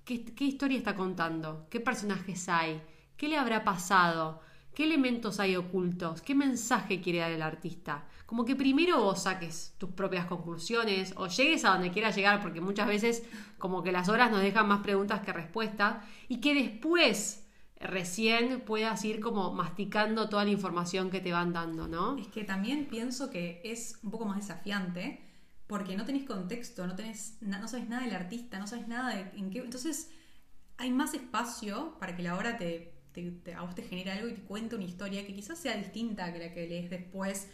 ¿qué, 0.05 0.25
historia 0.39 0.75
está 0.75 0.95
contando? 0.95 1.67
¿Qué 1.69 1.79
personajes 1.79 2.49
hay? 2.49 2.81
¿Qué 3.15 3.27
le 3.27 3.37
habrá 3.37 3.63
pasado? 3.63 4.41
¿Qué 4.73 4.85
elementos 4.85 5.39
hay 5.39 5.55
ocultos? 5.55 6.23
¿Qué 6.23 6.33
mensaje 6.33 6.99
quiere 6.99 7.19
dar 7.19 7.31
el 7.31 7.43
artista? 7.43 8.07
Como 8.25 8.43
que 8.43 8.55
primero 8.55 9.03
vos 9.03 9.21
saques 9.21 9.75
tus 9.77 9.91
propias 9.91 10.25
conclusiones 10.25 11.13
o 11.15 11.27
llegues 11.27 11.63
a 11.63 11.73
donde 11.73 11.91
quieras 11.91 12.15
llegar, 12.15 12.41
porque 12.41 12.59
muchas 12.59 12.87
veces 12.87 13.21
como 13.59 13.83
que 13.83 13.91
las 13.91 14.09
obras 14.09 14.31
nos 14.31 14.41
dejan 14.41 14.67
más 14.67 14.81
preguntas 14.81 15.21
que 15.21 15.31
respuestas, 15.31 16.03
y 16.27 16.41
que 16.41 16.55
después 16.55 17.43
recién 17.79 18.61
puedas 18.61 19.03
ir 19.05 19.19
como 19.19 19.53
masticando 19.53 20.29
toda 20.29 20.43
la 20.43 20.51
información 20.51 21.09
que 21.09 21.19
te 21.19 21.31
van 21.31 21.53
dando, 21.53 21.87
¿no? 21.87 22.17
Es 22.17 22.27
que 22.27 22.43
también 22.43 22.87
pienso 22.87 23.29
que 23.29 23.61
es 23.63 23.99
un 24.03 24.11
poco 24.11 24.25
más 24.25 24.37
desafiante 24.37 25.21
porque 25.67 25.95
no 25.95 26.05
tenés 26.05 26.23
contexto, 26.23 26.87
no 26.87 26.95
tenés 26.95 27.37
no 27.41 27.67
sabes 27.67 27.87
nada 27.87 28.03
del 28.03 28.15
artista, 28.15 28.57
no 28.57 28.67
sabes 28.67 28.87
nada 28.87 29.15
de 29.15 29.37
en 29.37 29.49
qué, 29.51 29.59
entonces 29.59 30.11
hay 30.77 30.91
más 30.91 31.13
espacio 31.13 31.97
para 31.99 32.15
que 32.15 32.23
la 32.23 32.37
obra 32.37 32.57
te, 32.57 32.93
a 33.55 33.61
vos 33.61 33.75
te 33.75 33.83
genere 33.83 34.11
algo 34.11 34.27
y 34.27 34.33
te 34.33 34.41
cuente 34.41 34.75
una 34.75 34.85
historia 34.85 35.25
que 35.25 35.33
quizás 35.33 35.59
sea 35.59 35.75
distinta 35.75 36.31
que 36.31 36.39
la 36.39 36.53
que 36.53 36.67
lees 36.67 36.89
después 36.89 37.49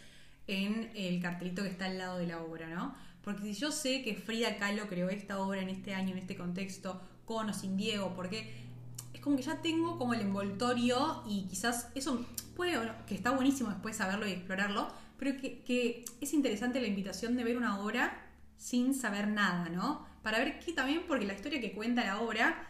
en 0.46 0.90
el 0.94 1.20
cartelito 1.20 1.62
que 1.62 1.70
está 1.70 1.86
al 1.86 1.98
lado 1.98 2.18
de 2.18 2.26
la 2.26 2.42
obra, 2.42 2.68
¿no? 2.68 2.94
Porque 3.22 3.42
si 3.42 3.54
yo 3.54 3.72
sé 3.72 4.02
que 4.02 4.14
Frida 4.14 4.58
Kahlo 4.58 4.86
creó 4.88 5.08
esta 5.08 5.38
obra 5.40 5.62
en 5.62 5.70
este 5.70 5.94
año, 5.94 6.12
en 6.12 6.18
este 6.18 6.36
contexto, 6.36 7.00
con 7.24 7.48
o 7.48 7.54
sin 7.54 7.78
Diego, 7.78 8.12
porque 8.14 8.63
como 9.24 9.38
que 9.38 9.42
ya 9.42 9.62
tengo 9.62 9.96
como 9.96 10.12
el 10.12 10.20
envoltorio 10.20 11.22
y 11.26 11.46
quizás 11.46 11.88
eso 11.94 12.26
puede, 12.54 12.78
que 13.06 13.14
está 13.14 13.30
buenísimo 13.30 13.70
después 13.70 13.96
saberlo 13.96 14.26
y 14.26 14.32
explorarlo, 14.32 14.88
pero 15.18 15.40
que, 15.40 16.04
es 16.20 16.34
interesante 16.34 16.78
la 16.78 16.88
invitación 16.88 17.34
de 17.34 17.42
ver 17.42 17.56
una 17.56 17.80
obra 17.80 18.22
sin 18.58 18.92
saber 18.92 19.28
nada, 19.28 19.70
¿no? 19.70 20.06
Para 20.22 20.40
ver 20.40 20.58
qué 20.58 20.74
también, 20.74 21.04
porque 21.08 21.24
la 21.24 21.32
historia 21.32 21.58
que 21.58 21.72
cuenta 21.72 22.04
la 22.04 22.20
obra, 22.20 22.68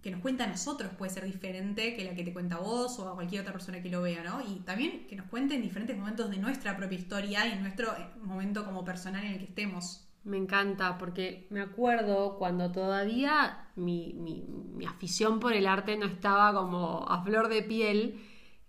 que 0.00 0.12
nos 0.12 0.20
cuenta 0.20 0.44
a 0.44 0.46
nosotros, 0.46 0.92
puede 0.96 1.12
ser 1.12 1.24
diferente 1.24 1.96
que 1.96 2.04
la 2.04 2.14
que 2.14 2.22
te 2.22 2.32
cuenta 2.32 2.58
vos 2.58 2.96
o 3.00 3.08
a 3.08 3.16
cualquier 3.16 3.40
otra 3.40 3.52
persona 3.52 3.82
que 3.82 3.90
lo 3.90 4.00
vea, 4.00 4.22
¿no? 4.22 4.40
Y 4.40 4.60
también 4.60 5.08
que 5.08 5.16
nos 5.16 5.26
cuente 5.26 5.56
en 5.56 5.62
diferentes 5.62 5.98
momentos 5.98 6.30
de 6.30 6.36
nuestra 6.36 6.76
propia 6.76 6.96
historia 6.96 7.44
y 7.48 7.52
en 7.52 7.62
nuestro 7.62 7.92
momento 8.22 8.64
como 8.64 8.84
personal 8.84 9.24
en 9.24 9.32
el 9.32 9.38
que 9.38 9.46
estemos. 9.46 10.07
Me 10.28 10.36
encanta 10.36 10.98
porque 10.98 11.46
me 11.48 11.62
acuerdo 11.62 12.36
cuando 12.36 12.70
todavía 12.70 13.70
mi, 13.76 14.12
mi, 14.12 14.84
afición 14.84 15.40
por 15.40 15.54
el 15.54 15.66
arte 15.66 15.96
no 15.96 16.04
estaba 16.04 16.52
como 16.52 17.06
a 17.08 17.22
flor 17.24 17.48
de 17.48 17.62
piel, 17.62 18.20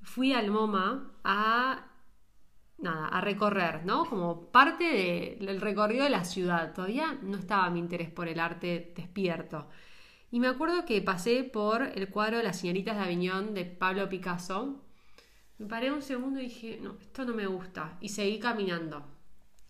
fui 0.02 0.32
al 0.32 0.52
MoMA 0.52 1.12
a 1.26 1.86
nada, 2.78 3.08
a 3.10 3.20
recorrer, 3.20 3.86
¿no? 3.86 4.06
Como 4.06 4.52
parte 4.52 5.38
del 5.42 5.60
recorrido 5.60 6.06
de 6.06 6.10
la 6.12 6.24
ciudad. 6.24 6.74
Todavía 6.74 7.20
no 7.22 7.38
estaba 7.38 7.70
mi 7.70 7.80
interés 7.80 8.10
por 8.10 8.30
el 8.30 8.40
arte 8.40 8.94
despierto. 8.96 9.68
Y 10.32 10.40
me 10.40 10.48
acuerdo 10.48 10.86
que 10.86 11.02
pasé 11.02 11.44
por 11.44 11.82
el 11.84 12.10
cuadro 12.10 12.42
Las 12.42 12.60
señoritas 12.62 12.96
de 12.96 13.04
Aviñón 13.04 13.54
de 13.54 13.66
Pablo 13.66 14.08
Picasso. 14.08 14.82
Me 15.58 15.66
paré 15.68 15.92
un 15.92 16.02
segundo 16.02 16.40
y 16.40 16.44
dije, 16.44 16.80
no, 16.82 16.96
esto 17.02 17.26
no 17.26 17.34
me 17.34 17.48
gusta. 17.48 17.98
Y 18.00 18.08
seguí 18.10 18.40
caminando. 18.40 19.19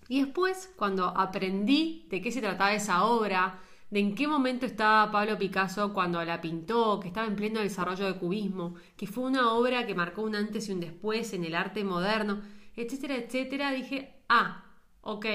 Y 0.10 0.24
después, 0.24 0.74
cuando 0.76 1.06
aprendí 1.06 2.08
de 2.10 2.20
qué 2.20 2.32
se 2.32 2.42
trataba 2.42 2.74
esa 2.74 3.06
obra, 3.06 3.60
de 3.92 4.00
en 4.00 4.16
qué 4.16 4.28
momento 4.28 4.66
estaba 4.66 5.12
Pablo 5.12 5.38
Picasso 5.38 5.94
cuando 5.94 6.24
la 6.26 6.42
pintó, 6.42 7.00
que 7.00 7.10
estaba 7.10 7.28
en 7.28 7.36
pleno 7.36 7.60
desarrollo 7.60 8.06
del 8.06 8.16
cubismo, 8.16 8.74
que 8.98 9.06
fue 9.06 9.24
una 9.24 9.54
obra 9.54 9.86
que 9.86 9.94
marcó 9.94 10.24
un 10.24 10.36
antes 10.36 10.68
y 10.68 10.72
un 10.72 10.80
después 10.80 11.32
en 11.34 11.46
el 11.46 11.54
arte 11.54 11.84
moderno, 11.84 12.42
etcétera, 12.76 13.18
etcétera, 13.18 13.72
dije, 13.72 14.24
ah, 14.30 14.66
ok, 15.02 15.28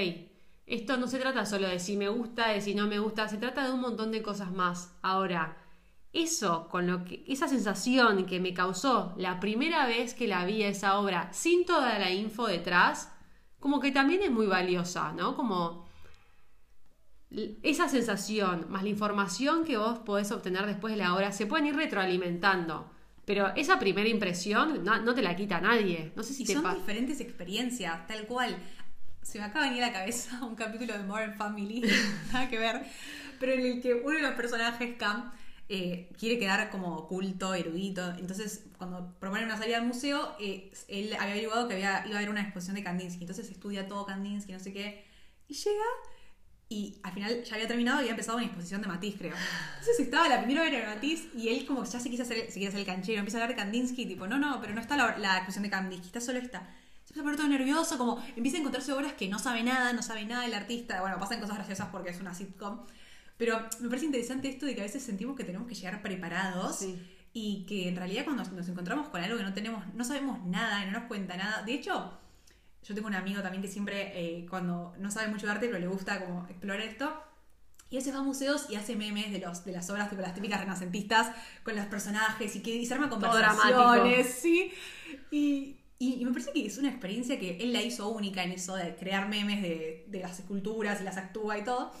esto 0.65 0.97
no 0.97 1.07
se 1.07 1.19
trata 1.19 1.45
solo 1.45 1.69
de 1.69 1.79
si 1.79 1.95
me 1.95 2.09
gusta, 2.09 2.49
de 2.49 2.59
si 2.59 2.75
no 2.75 2.85
me 2.85 2.99
gusta, 2.99 3.29
se 3.29 3.37
trata 3.37 3.65
de 3.65 3.71
un 3.71 3.79
montón 3.79 4.11
de 4.11 4.21
cosas 4.21 4.51
más. 4.51 4.93
Ahora, 5.01 5.57
eso, 6.11 6.67
con 6.67 6.85
lo 6.85 7.05
que, 7.05 7.23
esa 7.27 7.47
sensación 7.47 8.25
que 8.25 8.41
me 8.41 8.53
causó 8.53 9.13
la 9.15 9.39
primera 9.39 9.87
vez 9.87 10.13
que 10.13 10.27
la 10.27 10.43
vi 10.43 10.63
esa 10.63 10.99
obra, 10.99 11.31
sin 11.31 11.65
toda 11.65 11.97
la 11.97 12.11
info 12.11 12.47
detrás, 12.47 13.14
como 13.65 13.79
que 13.79 13.91
también 13.91 14.21
es 14.21 14.29
muy 14.29 14.45
valiosa, 14.45 15.11
¿no? 15.13 15.35
Como 15.35 15.87
esa 17.63 17.89
sensación 17.89 18.67
más 18.69 18.83
la 18.83 18.89
información 18.89 19.65
que 19.65 19.75
vos 19.75 19.97
podés 19.97 20.31
obtener 20.31 20.67
después 20.67 20.93
de 20.93 20.99
la 20.99 21.15
obra 21.15 21.31
se 21.31 21.47
pueden 21.47 21.65
ir 21.65 21.75
retroalimentando. 21.75 22.91
Pero 23.25 23.55
esa 23.55 23.79
primera 23.79 24.07
impresión 24.07 24.83
no, 24.83 25.15
te 25.15 25.23
la 25.23 25.35
quita 25.35 25.59
nadie. 25.61 26.13
No 26.15 26.21
sé 26.21 26.35
si 26.35 26.43
y 26.43 26.45
son 26.45 26.75
diferentes 26.75 27.19
experiencias, 27.19 28.05
tal 28.05 28.27
cual. 28.27 28.55
Se 29.23 29.39
me 29.39 29.45
acaba 29.45 29.65
de 29.65 29.71
venir 29.71 29.83
a 29.85 29.87
la 29.87 29.93
cabeza 29.93 30.43
un 30.45 30.53
capítulo 30.53 30.95
de 30.95 31.03
Modern 31.03 31.33
Family, 31.33 31.81
nada 32.31 32.47
que 32.47 32.59
ver, 32.59 32.83
pero 33.39 33.53
en 33.53 33.61
el 33.61 33.81
que 33.81 33.95
uno 33.95 34.15
de 34.15 34.21
los 34.21 34.35
personajes, 34.35 34.95
Cam, 34.99 35.31
eh, 35.67 36.09
quiere 36.17 36.37
quedar 36.37 36.69
como 36.69 36.95
oculto, 36.95 37.53
erudito. 37.53 38.11
Entonces, 38.17 38.65
cuando 38.77 39.15
proponen 39.19 39.45
una 39.45 39.57
salida 39.57 39.77
al 39.77 39.85
museo, 39.85 40.35
eh, 40.39 40.71
él 40.87 41.13
había 41.19 41.33
averiguado 41.33 41.67
que 41.67 41.73
había, 41.73 42.03
iba 42.05 42.15
a 42.15 42.17
haber 42.19 42.29
una 42.29 42.41
exposición 42.41 42.75
de 42.75 42.83
Kandinsky. 42.83 43.21
Entonces 43.21 43.49
estudia 43.49 43.87
todo 43.87 44.05
Kandinsky, 44.05 44.53
no 44.53 44.59
sé 44.59 44.73
qué. 44.73 45.05
Y 45.47 45.53
llega 45.53 45.85
y 46.67 46.99
al 47.03 47.13
final 47.13 47.43
ya 47.43 47.55
había 47.55 47.67
terminado 47.67 47.97
y 47.97 48.01
había 48.01 48.11
empezado 48.11 48.37
una 48.37 48.47
exposición 48.47 48.81
de 48.81 48.87
Matisse, 48.87 49.17
creo. 49.17 49.33
Entonces 49.79 49.99
estaba 49.99 50.27
la 50.27 50.39
primera 50.39 50.61
obra 50.61 50.79
de 50.79 50.85
Matisse 50.85 51.27
y 51.35 51.49
él 51.49 51.65
como 51.65 51.83
ya 51.83 51.99
se 51.99 52.09
quiso 52.09 52.23
hacer, 52.23 52.47
se 52.47 52.53
quiere 52.53 52.67
hacer 52.67 52.79
el 52.79 52.85
canchero, 52.85 53.19
empieza 53.19 53.37
a 53.37 53.43
hablar 53.43 53.55
de 53.55 53.61
Kandinsky, 53.61 54.05
tipo, 54.05 54.27
no, 54.27 54.39
no, 54.39 54.59
pero 54.61 54.73
no 54.73 54.81
está 54.81 54.97
la, 54.97 55.17
la 55.17 55.37
exposición 55.37 55.63
de 55.63 55.69
Kandinsky, 55.69 56.07
está 56.07 56.21
solo 56.21 56.39
esta. 56.39 56.61
Se 57.05 57.13
empieza 57.13 57.21
a 57.21 57.23
poner 57.23 57.37
todo 57.37 57.47
nervioso, 57.47 57.97
como 57.99 58.23
empieza 58.35 58.57
a 58.57 58.59
encontrarse 58.61 58.91
obras 58.93 59.13
que 59.13 59.27
no 59.27 59.37
sabe 59.37 59.61
nada, 59.61 59.93
no 59.93 60.01
sabe 60.01 60.25
nada 60.25 60.43
del 60.43 60.55
artista. 60.55 61.01
Bueno, 61.01 61.19
pasan 61.19 61.39
cosas 61.39 61.57
graciosas 61.57 61.89
porque 61.91 62.09
es 62.09 62.19
una 62.19 62.33
sitcom. 62.33 62.87
Pero 63.37 63.59
me 63.81 63.89
parece 63.89 64.05
interesante 64.05 64.47
esto 64.47 64.65
de 64.65 64.75
que 64.75 64.81
a 64.81 64.85
veces 64.85 65.03
sentimos 65.03 65.35
que 65.35 65.43
tenemos 65.43 65.67
que 65.67 65.75
llegar 65.75 66.01
preparados 66.01 66.85
y 67.33 67.65
que 67.65 67.89
en 67.89 67.97
realidad 67.97 68.23
cuando 68.23 68.43
nos 68.43 68.67
encontramos 68.69 69.09
con 69.09 69.21
algo 69.21 69.37
que 69.37 69.43
no 69.43 69.53
tenemos, 69.53 69.83
no 69.93 70.03
sabemos 70.05 70.43
nada, 70.45 70.85
no 70.85 70.91
nos 70.91 71.03
cuenta 71.03 71.35
nada. 71.35 71.63
De 71.63 71.73
hecho, 71.73 72.17
yo 72.83 72.95
tengo 72.95 73.07
un 73.07 73.15
amigo 73.15 73.41
también 73.41 73.61
que 73.61 73.67
siempre, 73.67 74.13
eh, 74.15 74.45
cuando 74.49 74.93
no 74.99 75.11
sabe 75.11 75.27
mucho 75.27 75.45
de 75.45 75.51
arte, 75.51 75.67
pero 75.67 75.79
le 75.79 75.87
gusta 75.87 76.23
como 76.23 76.47
explorar 76.47 76.79
esto, 76.81 77.13
y 77.89 77.97
hace 77.97 78.11
va 78.11 78.19
a 78.19 78.23
museos 78.23 78.67
y 78.69 78.75
hace 78.75 78.95
memes 78.95 79.31
de 79.31 79.39
los 79.39 79.63
de 79.65 79.71
las 79.71 79.89
obras, 79.89 80.09
tipo 80.09 80.21
las 80.21 80.33
típicas 80.33 80.59
renacentistas, 80.59 81.35
con 81.63 81.75
los 81.75 81.85
personajes 81.87 82.55
y 82.55 82.61
que 82.61 82.75
y 82.75 82.85
se 82.85 82.93
arma 82.93 83.09
conversaciones, 83.09 84.27
sí. 84.27 84.71
Y, 85.29 85.77
y, 85.99 86.25
me 86.25 86.31
parece 86.31 86.51
que 86.51 86.65
es 86.65 86.77
una 86.77 86.89
experiencia 86.89 87.39
que 87.39 87.57
él 87.57 87.73
la 87.73 87.81
hizo 87.81 88.09
única 88.09 88.43
en 88.43 88.51
eso 88.51 88.75
de 88.75 88.95
crear 88.95 89.29
memes 89.29 89.61
de, 89.61 90.05
de 90.07 90.19
las 90.19 90.39
esculturas 90.39 91.01
y 91.01 91.03
las 91.03 91.17
actúa 91.17 91.57
y 91.57 91.63
todo. 91.63 91.91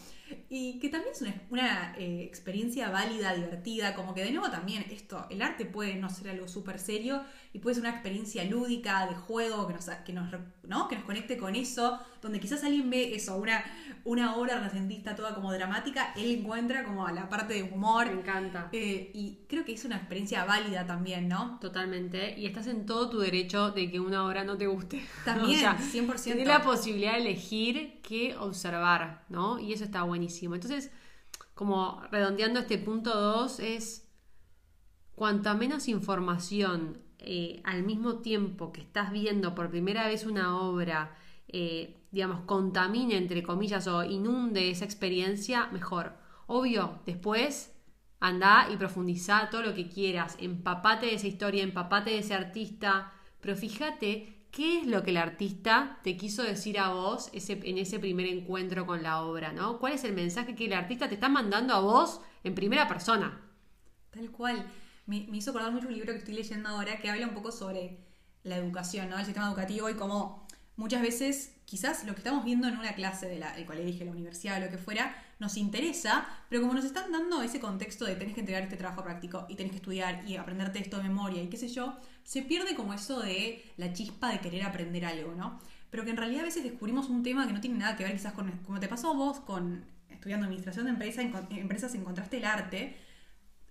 Y 0.49 0.79
que 0.79 0.89
también 0.89 1.13
es 1.13 1.23
una, 1.49 1.95
eh, 1.97 2.23
experiencia 2.23 2.89
válida, 2.89 3.35
divertida, 3.35 3.95
como 3.95 4.13
que 4.13 4.23
de 4.23 4.31
nuevo 4.31 4.49
también 4.49 4.85
esto, 4.89 5.27
el 5.29 5.41
arte 5.41 5.65
puede 5.65 5.95
no 5.95 6.09
ser 6.09 6.29
algo 6.29 6.47
súper 6.47 6.79
serio 6.79 7.23
y 7.55 7.59
puede 7.59 7.75
ser 7.75 7.83
una 7.83 7.91
experiencia 7.91 8.43
lúdica, 8.43 9.07
de 9.07 9.15
juego, 9.15 9.65
que 9.65 9.73
nos, 9.73 9.89
que 10.05 10.11
nos, 10.11 10.29
¿no? 10.63 10.89
que 10.89 10.97
nos 10.97 11.05
conecte 11.05 11.37
con 11.37 11.55
eso, 11.55 11.97
donde 12.21 12.41
quizás 12.41 12.61
alguien 12.65 12.89
ve 12.89 13.15
eso, 13.15 13.37
una, 13.37 13.63
una 14.03 14.35
obra 14.35 14.55
renacentista 14.55 15.15
toda 15.15 15.33
como 15.33 15.53
dramática, 15.53 16.11
él 16.17 16.31
encuentra 16.31 16.83
como 16.83 17.07
la 17.07 17.29
parte 17.29 17.53
de 17.53 17.63
humor. 17.63 18.07
Me 18.07 18.19
encanta. 18.19 18.67
Eh, 18.73 19.09
y 19.13 19.45
creo 19.47 19.63
que 19.63 19.71
es 19.71 19.85
una 19.85 19.95
experiencia 19.95 20.43
válida 20.43 20.85
también, 20.85 21.29
¿no? 21.29 21.57
Totalmente. 21.61 22.37
Y 22.37 22.45
estás 22.45 22.67
en 22.67 22.85
todo 22.85 23.09
tu 23.09 23.19
derecho 23.19 23.71
de 23.71 23.89
que 23.89 24.01
una 24.01 24.25
obra 24.25 24.43
no 24.43 24.57
te 24.57 24.67
guste. 24.67 25.05
También, 25.23 25.63
100%. 25.63 26.23
Tienes 26.23 26.47
la 26.47 26.61
posibilidad 26.61 27.13
de 27.13 27.19
elegir 27.19 28.01
qué 28.03 28.35
observar, 28.35 29.23
¿no? 29.29 29.59
Y 29.59 29.71
eso 29.71 29.85
está 29.85 30.03
buenísimo. 30.03 30.55
Entonces, 30.55 30.91
como 31.53 32.01
redondeando 32.11 32.59
este 32.59 32.77
punto 32.77 33.17
2, 33.17 33.61
es 33.61 34.09
cuanta 35.15 35.53
menos 35.53 35.87
información 35.87 37.04
eh, 37.25 37.61
al 37.63 37.83
mismo 37.83 38.19
tiempo 38.19 38.71
que 38.71 38.81
estás 38.81 39.11
viendo 39.11 39.55
por 39.55 39.71
primera 39.71 40.07
vez 40.07 40.25
una 40.25 40.57
obra, 40.59 41.17
eh, 41.47 41.97
digamos, 42.11 42.41
contamine, 42.41 43.17
entre 43.17 43.41
comillas, 43.41 43.87
o 43.87 44.03
inunde 44.03 44.69
esa 44.69 44.85
experiencia, 44.85 45.67
mejor. 45.71 46.13
Obvio, 46.47 46.99
después 47.05 47.75
anda 48.19 48.67
y 48.71 48.77
profundiza 48.77 49.49
todo 49.49 49.63
lo 49.63 49.73
que 49.73 49.89
quieras, 49.89 50.37
empapate 50.39 51.07
de 51.07 51.15
esa 51.15 51.27
historia, 51.27 51.63
empapate 51.63 52.11
de 52.11 52.19
ese 52.19 52.33
artista, 52.33 53.11
pero 53.41 53.55
fíjate 53.55 54.47
qué 54.51 54.79
es 54.79 54.87
lo 54.87 55.03
que 55.03 55.11
el 55.11 55.17
artista 55.17 55.99
te 56.03 56.15
quiso 56.15 56.43
decir 56.43 56.79
a 56.79 56.89
vos 56.89 57.29
en 57.33 57.77
ese 57.77 57.99
primer 57.99 58.27
encuentro 58.27 58.85
con 58.85 59.03
la 59.03 59.21
obra, 59.23 59.51
¿no? 59.51 59.79
¿Cuál 59.79 59.93
es 59.93 60.03
el 60.03 60.13
mensaje 60.13 60.55
que 60.55 60.65
el 60.65 60.73
artista 60.73 61.09
te 61.09 61.15
está 61.15 61.27
mandando 61.27 61.73
a 61.73 61.79
vos 61.79 62.21
en 62.43 62.55
primera 62.55 62.87
persona? 62.87 63.41
Tal 64.11 64.31
cual. 64.31 64.65
Me, 65.05 65.27
me 65.29 65.37
hizo 65.37 65.51
acordar 65.51 65.71
mucho 65.71 65.87
un 65.87 65.93
libro 65.93 66.13
que 66.13 66.19
estoy 66.19 66.33
leyendo 66.33 66.69
ahora 66.69 66.99
que 66.99 67.09
habla 67.09 67.27
un 67.27 67.33
poco 67.33 67.51
sobre 67.51 67.99
la 68.43 68.57
educación, 68.57 69.09
¿no? 69.09 69.17
El 69.17 69.25
sistema 69.25 69.47
educativo 69.47 69.89
y 69.89 69.95
cómo 69.95 70.45
muchas 70.75 71.01
veces 71.01 71.55
quizás 71.65 72.05
lo 72.05 72.13
que 72.13 72.19
estamos 72.19 72.45
viendo 72.45 72.67
en 72.67 72.77
una 72.77 72.93
clase 72.93 73.27
de 73.27 73.65
colegio, 73.65 74.05
la 74.05 74.11
universidad 74.11 74.57
o 74.57 74.65
lo 74.65 74.71
que 74.71 74.77
fuera, 74.77 75.15
nos 75.39 75.57
interesa, 75.57 76.25
pero 76.49 76.61
como 76.61 76.73
nos 76.73 76.85
están 76.85 77.11
dando 77.11 77.41
ese 77.41 77.59
contexto 77.59 78.05
de 78.05 78.15
tenés 78.15 78.35
que 78.35 78.41
entregar 78.41 78.63
este 78.63 78.77
trabajo 78.77 79.03
práctico 79.03 79.45
y 79.49 79.55
tenés 79.55 79.71
que 79.71 79.77
estudiar 79.77 80.23
y 80.27 80.37
aprenderte 80.37 80.79
esto 80.79 80.97
de 80.97 81.03
memoria 81.03 81.41
y 81.41 81.49
qué 81.49 81.57
sé 81.57 81.67
yo, 81.67 81.97
se 82.23 82.41
pierde 82.43 82.75
como 82.75 82.93
eso 82.93 83.19
de 83.19 83.63
la 83.77 83.93
chispa 83.93 84.31
de 84.31 84.39
querer 84.39 84.63
aprender 84.63 85.05
algo, 85.05 85.33
¿no? 85.33 85.59
Pero 85.89 86.03
que 86.03 86.11
en 86.11 86.17
realidad 86.17 86.41
a 86.41 86.45
veces 86.45 86.63
descubrimos 86.63 87.09
un 87.09 87.23
tema 87.23 87.47
que 87.47 87.53
no 87.53 87.61
tiene 87.61 87.77
nada 87.77 87.95
que 87.95 88.03
ver 88.03 88.13
quizás 88.13 88.33
con, 88.33 88.51
como 88.59 88.79
te 88.79 88.87
pasó 88.87 89.13
vos 89.15 89.39
con 89.39 89.85
estudiando 90.09 90.45
administración 90.45 90.85
de 90.85 90.91
empresa, 90.91 91.21
en, 91.21 91.33
empresas, 91.51 91.93
encontraste 91.95 92.37
el 92.37 92.45
arte, 92.45 92.97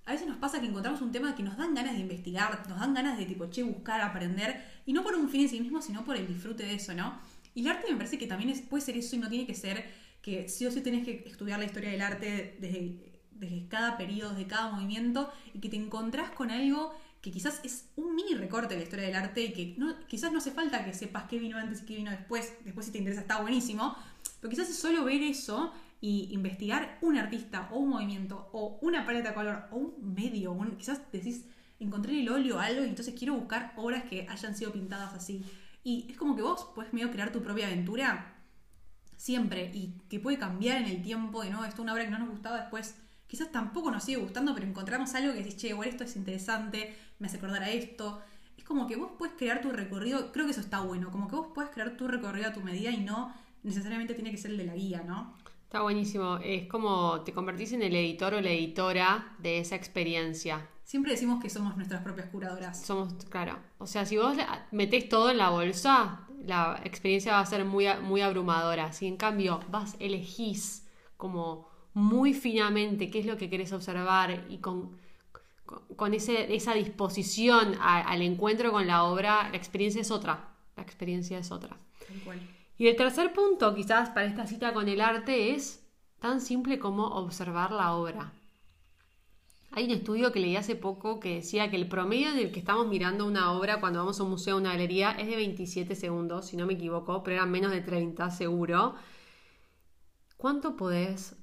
a 0.06 0.12
veces 0.12 0.26
nos 0.26 0.36
pasa 0.36 0.60
que 0.60 0.66
encontramos 0.66 1.00
un 1.00 1.12
tema 1.12 1.34
que 1.34 1.42
nos 1.42 1.56
dan 1.56 1.74
ganas 1.74 1.94
de 1.94 2.00
investigar, 2.00 2.68
nos 2.68 2.78
dan 2.78 2.92
ganas 2.94 3.16
de 3.16 3.24
tipo, 3.24 3.46
che, 3.46 3.62
buscar, 3.62 4.00
aprender, 4.00 4.62
y 4.84 4.92
no 4.92 5.02
por 5.02 5.14
un 5.14 5.28
fin 5.28 5.42
en 5.42 5.48
sí 5.48 5.60
mismo, 5.60 5.80
sino 5.80 6.04
por 6.04 6.16
el 6.16 6.26
disfrute 6.26 6.64
de 6.64 6.74
eso, 6.74 6.92
¿no? 6.94 7.18
Y 7.54 7.62
el 7.62 7.68
arte 7.68 7.90
me 7.90 7.96
parece 7.96 8.18
que 8.18 8.26
también 8.26 8.52
puede 8.68 8.84
ser 8.84 8.96
eso 8.96 9.16
y 9.16 9.18
no 9.18 9.28
tiene 9.28 9.46
que 9.46 9.54
ser 9.54 9.84
que 10.20 10.48
sí 10.48 10.66
o 10.66 10.70
sí 10.70 10.80
tenés 10.80 11.04
que 11.04 11.24
estudiar 11.26 11.58
la 11.58 11.66
historia 11.66 11.90
del 11.90 12.02
arte 12.02 12.56
desde, 12.60 13.22
desde 13.32 13.68
cada 13.68 13.96
periodo, 13.96 14.30
desde 14.30 14.46
cada 14.46 14.72
movimiento, 14.72 15.32
y 15.52 15.60
que 15.60 15.68
te 15.68 15.76
encontrás 15.76 16.30
con 16.30 16.50
algo 16.50 16.94
que 17.22 17.30
quizás 17.30 17.60
es 17.64 17.88
un 17.96 18.14
mini 18.14 18.34
recorte 18.34 18.74
de 18.74 18.80
la 18.80 18.84
historia 18.84 19.06
del 19.06 19.14
arte 19.14 19.44
y 19.44 19.52
que 19.54 19.74
no, 19.78 19.98
quizás 20.06 20.30
no 20.30 20.38
hace 20.38 20.50
falta 20.50 20.84
que 20.84 20.92
sepas 20.92 21.24
qué 21.24 21.38
vino 21.38 21.56
antes 21.56 21.80
y 21.80 21.86
qué 21.86 21.96
vino 21.96 22.10
después, 22.10 22.52
después 22.64 22.84
si 22.84 22.92
te 22.92 22.98
interesa 22.98 23.22
está 23.22 23.40
buenísimo, 23.40 23.96
pero 24.40 24.50
quizás 24.50 24.68
es 24.68 24.76
solo 24.76 25.04
ver 25.04 25.22
eso 25.22 25.72
y 26.04 26.28
investigar 26.34 26.98
un 27.00 27.16
artista 27.16 27.66
o 27.72 27.78
un 27.78 27.88
movimiento 27.88 28.50
o 28.52 28.78
una 28.82 29.06
paleta 29.06 29.30
de 29.30 29.34
color 29.34 29.64
o 29.70 29.76
un 29.76 30.14
medio, 30.14 30.54
quizás 30.76 31.00
decís, 31.10 31.46
encontré 31.80 32.12
en 32.12 32.18
el 32.20 32.28
óleo 32.28 32.60
algo 32.60 32.84
y 32.84 32.90
entonces 32.90 33.14
quiero 33.18 33.32
buscar 33.32 33.72
obras 33.76 34.04
que 34.04 34.26
hayan 34.28 34.54
sido 34.54 34.70
pintadas 34.70 35.14
así. 35.14 35.42
Y 35.82 36.06
es 36.10 36.18
como 36.18 36.36
que 36.36 36.42
vos 36.42 36.68
puedes 36.74 36.92
medio 36.92 37.10
crear 37.10 37.32
tu 37.32 37.42
propia 37.42 37.68
aventura 37.68 38.34
siempre 39.16 39.70
y 39.72 39.94
que 40.10 40.20
puede 40.20 40.36
cambiar 40.36 40.82
en 40.82 40.88
el 40.88 41.00
tiempo, 41.00 41.42
de 41.42 41.48
nuevo, 41.48 41.64
esto 41.64 41.76
es 41.76 41.80
una 41.80 41.94
obra 41.94 42.04
que 42.04 42.10
no 42.10 42.18
nos 42.18 42.28
gustaba 42.28 42.60
después. 42.60 42.96
Quizás 43.26 43.50
tampoco 43.50 43.90
nos 43.90 44.04
sigue 44.04 44.18
gustando, 44.18 44.52
pero 44.54 44.66
encontramos 44.66 45.14
algo 45.14 45.32
que 45.32 45.38
decís, 45.38 45.56
che, 45.56 45.68
igual 45.68 45.88
esto 45.88 46.04
es 46.04 46.16
interesante, 46.16 46.94
me 47.18 47.28
hace 47.28 47.38
acordar 47.38 47.62
a 47.62 47.70
esto. 47.70 48.20
Es 48.58 48.64
como 48.64 48.86
que 48.86 48.96
vos 48.96 49.12
puedes 49.16 49.36
crear 49.36 49.62
tu 49.62 49.70
recorrido, 49.70 50.32
creo 50.32 50.44
que 50.44 50.52
eso 50.52 50.60
está 50.60 50.80
bueno, 50.80 51.10
como 51.10 51.28
que 51.28 51.36
vos 51.36 51.48
puedes 51.54 51.70
crear 51.70 51.96
tu 51.96 52.08
recorrido 52.08 52.50
a 52.50 52.52
tu 52.52 52.60
medida 52.60 52.90
y 52.90 53.00
no 53.00 53.34
necesariamente 53.62 54.12
tiene 54.12 54.30
que 54.30 54.36
ser 54.36 54.50
el 54.50 54.58
de 54.58 54.66
la 54.66 54.74
guía, 54.74 55.02
¿no? 55.02 55.42
Está 55.74 55.82
buenísimo. 55.82 56.36
Es 56.36 56.68
como 56.68 57.22
te 57.22 57.32
convertís 57.32 57.72
en 57.72 57.82
el 57.82 57.96
editor 57.96 58.34
o 58.34 58.40
la 58.40 58.52
editora 58.52 59.34
de 59.40 59.58
esa 59.58 59.74
experiencia. 59.74 60.68
Siempre 60.84 61.10
decimos 61.10 61.42
que 61.42 61.50
somos 61.50 61.76
nuestras 61.76 62.00
propias 62.04 62.28
curadoras. 62.28 62.80
Somos, 62.80 63.12
claro. 63.28 63.58
O 63.78 63.88
sea, 63.88 64.06
si 64.06 64.16
vos 64.16 64.36
metés 64.70 65.08
todo 65.08 65.32
en 65.32 65.38
la 65.38 65.50
bolsa, 65.50 66.28
la 66.46 66.80
experiencia 66.84 67.32
va 67.32 67.40
a 67.40 67.46
ser 67.46 67.64
muy, 67.64 67.86
muy 68.04 68.20
abrumadora. 68.20 68.92
Si 68.92 69.08
en 69.08 69.16
cambio 69.16 69.58
vas, 69.68 69.96
elegís 69.98 70.86
como 71.16 71.68
muy 71.92 72.34
finamente 72.34 73.10
qué 73.10 73.18
es 73.18 73.26
lo 73.26 73.36
que 73.36 73.50
querés 73.50 73.72
observar 73.72 74.46
y 74.48 74.58
con, 74.58 74.96
con, 75.96 76.14
ese, 76.14 76.54
esa 76.54 76.74
disposición 76.74 77.74
al 77.80 78.22
encuentro 78.22 78.70
con 78.70 78.86
la 78.86 79.02
obra, 79.02 79.48
la 79.50 79.56
experiencia 79.56 80.02
es 80.02 80.12
otra. 80.12 80.50
La 80.76 80.84
experiencia 80.84 81.36
es 81.36 81.50
otra. 81.50 81.76
Y 82.76 82.88
el 82.88 82.96
tercer 82.96 83.32
punto, 83.32 83.74
quizás 83.74 84.10
para 84.10 84.26
esta 84.26 84.46
cita 84.46 84.72
con 84.72 84.88
el 84.88 85.00
arte, 85.00 85.54
es 85.54 85.86
tan 86.18 86.40
simple 86.40 86.78
como 86.78 87.06
observar 87.06 87.70
la 87.70 87.94
obra. 87.94 88.32
Hay 89.70 89.86
un 89.86 89.90
estudio 89.90 90.32
que 90.32 90.40
leí 90.40 90.56
hace 90.56 90.76
poco 90.76 91.18
que 91.18 91.36
decía 91.36 91.68
que 91.68 91.76
el 91.76 91.88
promedio 91.88 92.30
en 92.30 92.38
el 92.38 92.52
que 92.52 92.60
estamos 92.60 92.86
mirando 92.86 93.26
una 93.26 93.52
obra 93.52 93.80
cuando 93.80 93.98
vamos 93.98 94.18
a 94.18 94.22
un 94.22 94.30
museo 94.30 94.56
o 94.56 94.58
una 94.58 94.70
galería 94.70 95.12
es 95.12 95.26
de 95.26 95.36
27 95.36 95.96
segundos, 95.96 96.46
si 96.46 96.56
no 96.56 96.64
me 96.66 96.74
equivoco, 96.74 97.22
pero 97.22 97.36
eran 97.36 97.50
menos 97.50 97.72
de 97.72 97.80
30 97.80 98.30
seguro. 98.30 98.94
¿Cuánto 100.36 100.76
podés 100.76 101.36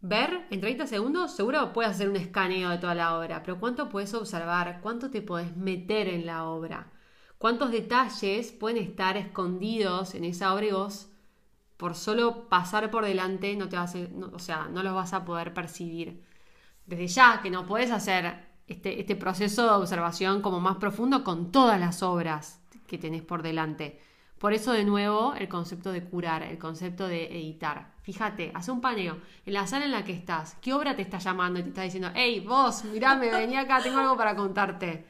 ver 0.00 0.46
en 0.50 0.60
30 0.60 0.86
segundos? 0.86 1.34
Seguro 1.34 1.72
puedes 1.72 1.90
hacer 1.90 2.08
un 2.08 2.16
escaneo 2.16 2.70
de 2.70 2.78
toda 2.78 2.94
la 2.94 3.18
obra, 3.18 3.42
pero 3.42 3.58
¿cuánto 3.58 3.88
puedes 3.88 4.14
observar? 4.14 4.80
¿Cuánto 4.80 5.10
te 5.10 5.22
podés 5.22 5.56
meter 5.56 6.08
en 6.08 6.26
la 6.26 6.44
obra? 6.44 6.92
Cuántos 7.38 7.70
detalles 7.70 8.52
pueden 8.52 8.82
estar 8.82 9.16
escondidos 9.16 10.14
en 10.14 10.24
esa 10.24 10.54
obra 10.54 10.66
y 10.66 10.72
vos 10.72 11.08
por 11.76 11.94
solo 11.94 12.48
pasar 12.48 12.90
por 12.90 13.04
delante 13.04 13.54
no 13.56 13.68
te 13.68 13.76
vas 13.76 13.94
a, 13.94 13.98
o 14.32 14.38
sea, 14.38 14.68
no 14.68 14.82
los 14.82 14.94
vas 14.94 15.12
a 15.12 15.24
poder 15.24 15.52
percibir. 15.52 16.22
Desde 16.86 17.06
ya 17.06 17.40
que 17.42 17.50
no 17.50 17.66
puedes 17.66 17.90
hacer 17.90 18.46
este, 18.66 19.00
este 19.00 19.16
proceso 19.16 19.64
de 19.64 19.70
observación 19.70 20.40
como 20.40 20.60
más 20.60 20.76
profundo 20.76 21.22
con 21.22 21.52
todas 21.52 21.78
las 21.78 22.02
obras 22.02 22.62
que 22.86 22.98
tenés 22.98 23.22
por 23.22 23.42
delante. 23.42 24.00
Por 24.38 24.52
eso, 24.52 24.72
de 24.72 24.84
nuevo, 24.84 25.34
el 25.34 25.48
concepto 25.48 25.92
de 25.92 26.04
curar, 26.04 26.42
el 26.42 26.58
concepto 26.58 27.08
de 27.08 27.26
editar. 27.26 27.94
Fíjate, 28.02 28.52
hace 28.54 28.70
un 28.70 28.80
paneo 28.80 29.18
en 29.44 29.54
la 29.54 29.66
sala 29.66 29.86
en 29.86 29.92
la 29.92 30.04
que 30.04 30.12
estás. 30.12 30.56
¿Qué 30.60 30.72
obra 30.72 30.94
te 30.94 31.02
está 31.02 31.18
llamando 31.18 31.58
y 31.58 31.62
te 31.62 31.68
está 31.70 31.82
diciendo, 31.82 32.10
hey, 32.14 32.44
vos, 32.46 32.84
mirame, 32.84 33.30
vení 33.30 33.56
acá, 33.56 33.82
tengo 33.82 33.98
algo 33.98 34.16
para 34.16 34.36
contarte? 34.36 35.06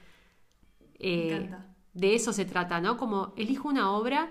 Me 1.01 1.27
encanta 1.27 1.76
de 1.97 2.15
eso 2.15 2.33
se 2.33 2.45
trata, 2.45 2.81
¿no? 2.81 2.97
Como 2.99 3.33
elijo 3.37 3.69
una 3.69 3.91
obra, 3.93 4.31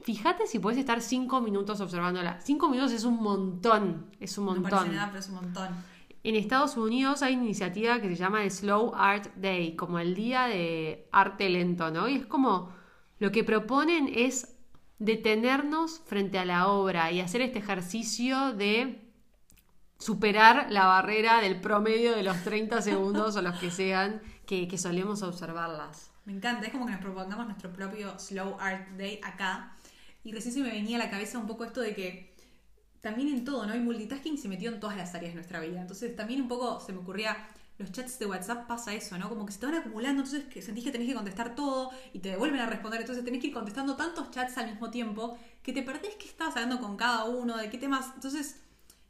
fíjate 0.00 0.46
si 0.46 0.60
puedes 0.60 0.78
estar 0.78 1.02
cinco 1.02 1.40
minutos 1.40 1.80
observándola. 1.80 2.40
Cinco 2.40 2.68
minutos 2.68 2.92
es 2.92 3.04
un 3.04 3.20
montón, 3.20 4.10
es 4.20 4.38
un 4.38 4.44
montón. 4.44 4.62
No 4.62 4.70
parece 4.70 4.94
nada, 4.94 5.08
pero 5.08 5.18
es 5.18 5.28
un 5.28 5.34
montón. 5.34 5.68
En 6.22 6.36
Estados 6.36 6.76
Unidos 6.76 7.22
hay 7.22 7.34
una 7.34 7.44
iniciativa 7.44 8.00
que 8.00 8.08
se 8.08 8.16
llama 8.16 8.44
el 8.44 8.50
Slow 8.50 8.92
Art 8.94 9.34
Day, 9.36 9.74
como 9.74 9.98
el 9.98 10.14
día 10.14 10.46
de 10.46 11.08
arte 11.10 11.48
lento, 11.48 11.90
¿no? 11.90 12.08
Y 12.08 12.16
es 12.16 12.26
como 12.26 12.72
lo 13.18 13.32
que 13.32 13.42
proponen 13.42 14.08
es 14.14 14.56
detenernos 15.00 16.00
frente 16.06 16.38
a 16.38 16.44
la 16.44 16.68
obra 16.68 17.10
y 17.10 17.20
hacer 17.20 17.40
este 17.40 17.58
ejercicio 17.58 18.52
de 18.52 19.04
superar 19.98 20.70
la 20.70 20.86
barrera 20.86 21.40
del 21.40 21.60
promedio 21.60 22.14
de 22.14 22.22
los 22.22 22.42
30 22.44 22.82
segundos 22.82 23.36
o 23.36 23.42
los 23.42 23.58
que 23.58 23.72
sean 23.72 24.22
que, 24.46 24.68
que 24.68 24.78
solemos 24.78 25.22
observarlas. 25.22 26.07
Me 26.28 26.34
encanta, 26.34 26.66
es 26.66 26.72
como 26.72 26.84
que 26.84 26.92
nos 26.92 27.00
propongamos 27.00 27.46
nuestro 27.46 27.72
propio 27.72 28.18
Slow 28.18 28.58
Art 28.60 28.86
Day 28.98 29.18
acá. 29.24 29.72
Y 30.22 30.32
recién 30.32 30.52
se 30.52 30.60
me 30.60 30.68
venía 30.68 30.98
a 30.98 30.98
la 30.98 31.08
cabeza 31.08 31.38
un 31.38 31.46
poco 31.46 31.64
esto 31.64 31.80
de 31.80 31.94
que 31.94 32.36
también 33.00 33.28
en 33.28 33.46
todo, 33.46 33.64
¿no? 33.64 33.72
El 33.72 33.80
multitasking 33.80 34.36
se 34.36 34.46
metió 34.46 34.70
en 34.70 34.78
todas 34.78 34.98
las 34.98 35.14
áreas 35.14 35.32
de 35.32 35.36
nuestra 35.36 35.58
vida. 35.58 35.80
Entonces 35.80 36.14
también 36.14 36.42
un 36.42 36.48
poco 36.48 36.80
se 36.80 36.92
me 36.92 36.98
ocurría, 36.98 37.34
los 37.78 37.92
chats 37.92 38.18
de 38.18 38.26
WhatsApp 38.26 38.66
pasa 38.66 38.92
eso, 38.92 39.16
¿no? 39.16 39.30
Como 39.30 39.46
que 39.46 39.52
se 39.52 39.60
te 39.60 39.64
van 39.64 39.76
acumulando, 39.76 40.22
entonces 40.22 40.62
sentís 40.62 40.84
que 40.84 40.90
tenés 40.90 41.08
que 41.08 41.14
contestar 41.14 41.54
todo 41.54 41.92
y 42.12 42.18
te 42.18 42.28
devuelven 42.28 42.60
a 42.60 42.66
responder, 42.66 43.00
entonces 43.00 43.24
tenés 43.24 43.40
que 43.40 43.46
ir 43.46 43.54
contestando 43.54 43.96
tantos 43.96 44.30
chats 44.30 44.58
al 44.58 44.70
mismo 44.70 44.90
tiempo 44.90 45.38
que 45.62 45.72
te 45.72 45.82
perdés 45.82 46.14
qué 46.16 46.26
estabas 46.26 46.56
hablando 46.56 46.78
con 46.78 46.98
cada 46.98 47.24
uno, 47.24 47.56
de 47.56 47.70
qué 47.70 47.78
temas. 47.78 48.04
Entonces, 48.14 48.60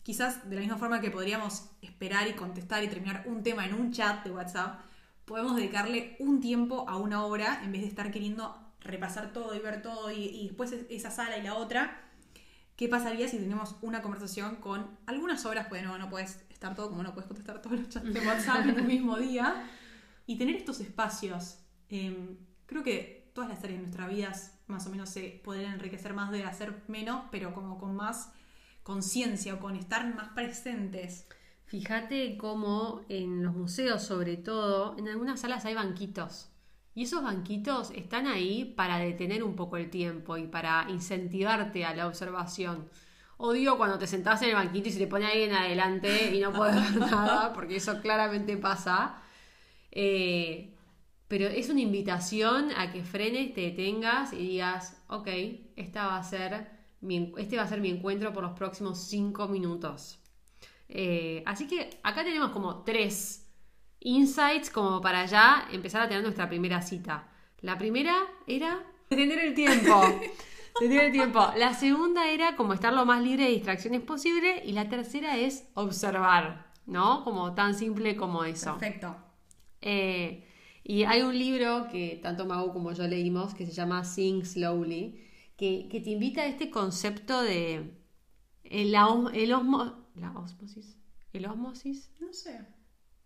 quizás 0.04 0.48
de 0.48 0.54
la 0.54 0.60
misma 0.60 0.76
forma 0.76 1.00
que 1.00 1.10
podríamos 1.10 1.64
esperar 1.82 2.28
y 2.28 2.34
contestar 2.34 2.84
y 2.84 2.86
terminar 2.86 3.24
un 3.26 3.42
tema 3.42 3.66
en 3.66 3.74
un 3.74 3.90
chat 3.90 4.22
de 4.22 4.30
WhatsApp, 4.30 4.82
podemos 5.28 5.54
dedicarle 5.54 6.16
un 6.18 6.40
tiempo 6.40 6.88
a 6.88 6.96
una 6.96 7.24
obra 7.24 7.60
en 7.62 7.70
vez 7.70 7.82
de 7.82 7.88
estar 7.88 8.10
queriendo 8.10 8.56
repasar 8.80 9.32
todo 9.32 9.54
y 9.54 9.60
ver 9.60 9.82
todo 9.82 10.10
y, 10.10 10.46
después 10.46 10.72
esa 10.88 11.10
sala 11.10 11.36
y 11.36 11.42
la 11.42 11.54
otra. 11.54 12.02
¿Qué 12.74 12.88
pasaría 12.88 13.28
si 13.28 13.38
tenemos 13.38 13.76
una 13.82 14.02
conversación 14.02 14.56
con 14.56 14.98
algunas 15.06 15.44
obras? 15.44 15.66
Pues 15.68 15.82
no, 15.82 15.98
no 15.98 16.08
puedes 16.08 16.44
estar 16.48 16.74
todo, 16.74 16.88
como 16.90 17.02
no 17.02 17.12
puedes 17.12 17.28
contestar 17.28 17.60
todos 17.60 17.78
los 17.78 17.88
chats 17.88 18.12
de 18.12 18.20
WhatsApp 18.20 18.66
en 18.66 18.78
el 18.78 18.84
mismo 18.86 19.18
día. 19.18 19.68
Y 20.26 20.38
tener 20.38 20.56
estos 20.56 20.80
espacios. 20.80 21.58
Em, 21.90 22.38
creo 22.66 22.82
que 22.82 23.30
todas 23.34 23.50
las 23.50 23.58
áreas 23.58 23.78
de 23.78 23.82
nuestras 23.82 24.08
vidas 24.08 24.58
más 24.66 24.86
o 24.86 24.90
menos 24.90 25.10
se 25.10 25.40
podrían 25.44 25.74
enriquecer 25.74 26.14
más 26.14 26.30
de 26.30 26.44
hacer 26.44 26.82
menos, 26.88 27.24
pero 27.30 27.52
como 27.52 27.78
con 27.78 27.94
más 27.96 28.32
conciencia 28.82 29.54
o 29.54 29.58
con 29.58 29.76
estar 29.76 30.14
más 30.14 30.30
presentes. 30.30 31.26
Fíjate 31.68 32.38
cómo 32.38 33.02
en 33.10 33.44
los 33.44 33.54
museos, 33.54 34.02
sobre 34.02 34.38
todo, 34.38 34.96
en 34.98 35.06
algunas 35.06 35.40
salas 35.40 35.66
hay 35.66 35.74
banquitos. 35.74 36.48
Y 36.94 37.02
esos 37.02 37.22
banquitos 37.22 37.90
están 37.90 38.26
ahí 38.26 38.64
para 38.64 38.98
detener 38.98 39.44
un 39.44 39.54
poco 39.54 39.76
el 39.76 39.90
tiempo 39.90 40.38
y 40.38 40.46
para 40.46 40.86
incentivarte 40.88 41.84
a 41.84 41.94
la 41.94 42.06
observación. 42.06 42.88
Odio 43.36 43.76
cuando 43.76 43.98
te 43.98 44.06
sentás 44.06 44.40
en 44.40 44.48
el 44.48 44.54
banquito 44.54 44.88
y 44.88 44.92
se 44.92 44.98
te 44.98 45.06
pone 45.06 45.26
alguien 45.26 45.52
adelante 45.52 46.34
y 46.34 46.40
no 46.40 46.54
puedes 46.54 46.74
ver 46.74 47.00
nada, 47.10 47.52
porque 47.52 47.76
eso 47.76 48.00
claramente 48.00 48.56
pasa. 48.56 49.20
Eh, 49.90 50.74
pero 51.28 51.48
es 51.48 51.68
una 51.68 51.82
invitación 51.82 52.70
a 52.78 52.90
que 52.92 53.04
frenes, 53.04 53.52
te 53.52 53.60
detengas 53.60 54.32
y 54.32 54.38
digas, 54.38 55.02
ok, 55.08 55.28
esta 55.76 56.06
va 56.06 56.16
a 56.16 56.22
ser 56.22 56.78
este 57.36 57.56
va 57.58 57.62
a 57.62 57.68
ser 57.68 57.80
mi 57.82 57.90
encuentro 57.90 58.32
por 58.32 58.42
los 58.42 58.52
próximos 58.52 58.98
cinco 58.98 59.48
minutos. 59.48 60.18
Eh, 60.88 61.42
así 61.46 61.66
que 61.66 61.90
acá 62.02 62.24
tenemos 62.24 62.50
como 62.50 62.82
tres 62.82 63.46
insights 64.00 64.70
como 64.70 65.00
para 65.00 65.26
ya 65.26 65.68
empezar 65.72 66.02
a 66.02 66.08
tener 66.08 66.22
nuestra 66.22 66.48
primera 66.48 66.80
cita. 66.82 67.28
La 67.60 67.76
primera 67.76 68.16
era 68.46 68.84
detener 69.10 69.38
el 69.40 69.54
tiempo. 69.54 70.00
detener 70.80 71.06
el 71.06 71.12
tiempo. 71.12 71.40
La 71.56 71.74
segunda 71.74 72.30
era 72.30 72.56
como 72.56 72.72
estar 72.72 72.92
lo 72.92 73.04
más 73.04 73.22
libre 73.22 73.44
de 73.44 73.50
distracciones 73.50 74.00
posible. 74.02 74.62
Y 74.64 74.72
la 74.72 74.88
tercera 74.88 75.36
es 75.36 75.68
observar, 75.74 76.72
¿no? 76.86 77.24
Como 77.24 77.54
tan 77.54 77.74
simple 77.74 78.16
como 78.16 78.44
eso. 78.44 78.78
Perfecto. 78.78 79.16
Eh, 79.80 80.44
y 80.84 81.04
hay 81.04 81.22
un 81.22 81.38
libro 81.38 81.88
que 81.90 82.18
tanto 82.22 82.46
Mago 82.46 82.72
como 82.72 82.92
yo 82.92 83.06
leímos 83.06 83.54
que 83.54 83.66
se 83.66 83.72
llama 83.72 84.04
Sing 84.04 84.44
Slowly, 84.44 85.22
que, 85.56 85.88
que 85.90 86.00
te 86.00 86.10
invita 86.10 86.42
a 86.42 86.46
este 86.46 86.70
concepto 86.70 87.42
de 87.42 87.90
el, 88.64 88.94
el 88.94 89.52
osmo- 89.52 89.94
la 90.18 90.30
osmosis. 90.32 90.96
¿El 91.32 91.46
osmosis? 91.46 92.10
No 92.20 92.32
sé. 92.32 92.66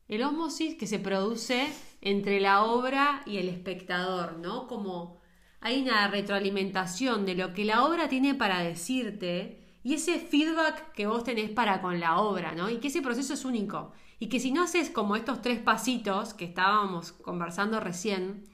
El 0.09 0.23
osmosis 0.23 0.75
que 0.77 0.87
se 0.87 0.99
produce 0.99 1.69
entre 2.01 2.41
la 2.41 2.65
obra 2.65 3.23
y 3.27 3.39
el 3.39 3.49
espectador, 3.49 4.39
¿no? 4.39 4.67
Como 4.67 5.21
hay 5.61 5.81
una 5.83 6.09
retroalimentación 6.09 7.25
de 7.25 7.35
lo 7.35 7.55
que 7.55 7.65
la 7.65 7.85
obra 7.85 8.09
tiene 8.09 8.35
para 8.35 8.61
decirte 8.61 9.63
y 9.85 9.95
ese 9.95 10.19
feedback 10.19 10.93
que 10.93 11.07
vos 11.07 11.25
tenés 11.25 11.51
para 11.51 11.81
con 11.81 11.99
la 11.99 12.21
obra, 12.21 12.55
¿no? 12.55 12.71
Y 12.71 12.79
que 12.79 12.89
ese 12.89 13.03
proceso 13.03 13.35
es 13.35 13.45
único. 13.45 13.93
Y 14.19 14.29
que 14.29 14.39
si 14.39 14.53
no 14.53 14.63
haces 14.63 14.91
como 14.91 15.17
estos 15.17 15.43
tres 15.43 15.59
pasitos 15.59 16.35
que 16.35 16.45
estábamos 16.45 17.13
conversando 17.13 17.81
recién, 17.81 18.45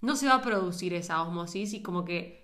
no 0.00 0.16
se 0.16 0.26
va 0.26 0.36
a 0.36 0.42
producir 0.42 0.94
esa 0.94 1.22
osmosis 1.22 1.74
y 1.74 1.82
como 1.82 2.04
que 2.04 2.39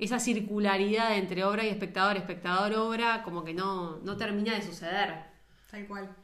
esa 0.00 0.18
circularidad 0.18 1.16
entre 1.16 1.44
obra 1.44 1.64
y 1.64 1.68
espectador, 1.68 2.16
espectador-obra, 2.16 3.22
como 3.22 3.44
que 3.44 3.52
no, 3.54 3.98
no 3.98 4.16
termina 4.16 4.54
de 4.54 4.62
suceder. 4.62 5.24
Tal 5.70 5.86
cual. 5.86 6.16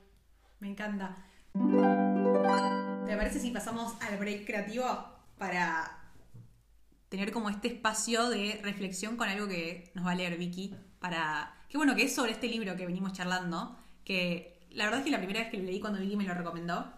Me 0.61 0.71
encanta. 0.71 1.17
¿Te 1.53 3.17
parece 3.17 3.39
si 3.39 3.51
pasamos 3.51 3.95
al 4.01 4.17
break 4.19 4.47
creativo 4.47 4.87
para 5.39 6.13
tener 7.11 7.31
como 7.31 7.51
este 7.51 7.69
espacio 7.69 8.31
de 8.31 8.61
reflexión 8.63 9.17
con 9.17 9.29
algo 9.29 9.47
que 9.47 9.93
nos 9.95 10.07
va 10.07 10.13
a 10.13 10.15
leer 10.15 10.39
Vicky? 10.39 10.75
Para. 10.99 11.55
Qué 11.69 11.77
bueno 11.77 11.95
que 11.95 12.05
es 12.05 12.15
sobre 12.15 12.33
este 12.33 12.49
libro 12.49 12.77
que 12.77 12.87
venimos 12.87 13.13
charlando. 13.13 13.77
Que 14.05 14.67
la 14.71 14.85
verdad 14.85 15.01
es 15.01 15.05
que 15.05 15.11
la 15.11 15.19
primera 15.19 15.41
vez 15.41 15.51
que 15.51 15.59
lo 15.59 15.65
leí 15.65 15.81
cuando 15.81 16.01
Vicky 16.01 16.17
me 16.17 16.25
lo 16.25 16.35
recomendó. 16.35 16.93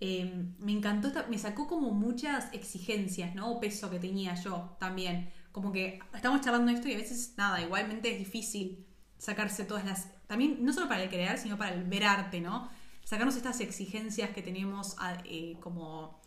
eh, 0.00 0.44
me 0.58 0.72
encantó, 0.72 1.10
me 1.30 1.38
sacó 1.38 1.66
como 1.68 1.90
muchas 1.92 2.52
exigencias, 2.52 3.34
¿no? 3.34 3.50
O 3.52 3.60
peso 3.60 3.88
que 3.90 3.98
tenía 3.98 4.34
yo 4.34 4.76
también. 4.78 5.30
Como 5.56 5.72
que 5.72 6.00
estamos 6.12 6.42
charlando 6.42 6.70
esto 6.70 6.86
y 6.86 6.92
a 6.92 6.98
veces, 6.98 7.32
nada, 7.38 7.62
igualmente 7.62 8.12
es 8.12 8.18
difícil 8.18 8.84
sacarse 9.16 9.64
todas 9.64 9.86
las. 9.86 10.10
También, 10.26 10.62
no 10.62 10.70
solo 10.74 10.86
para 10.86 11.02
el 11.02 11.08
crear, 11.08 11.38
sino 11.38 11.56
para 11.56 11.72
el 11.72 11.84
ver 11.84 12.04
arte, 12.04 12.42
¿no? 12.42 12.68
Sacarnos 13.04 13.36
estas 13.36 13.60
exigencias 13.60 14.28
que 14.34 14.42
tenemos 14.42 14.96
a- 14.98 15.16
eh, 15.24 15.56
como. 15.60 16.20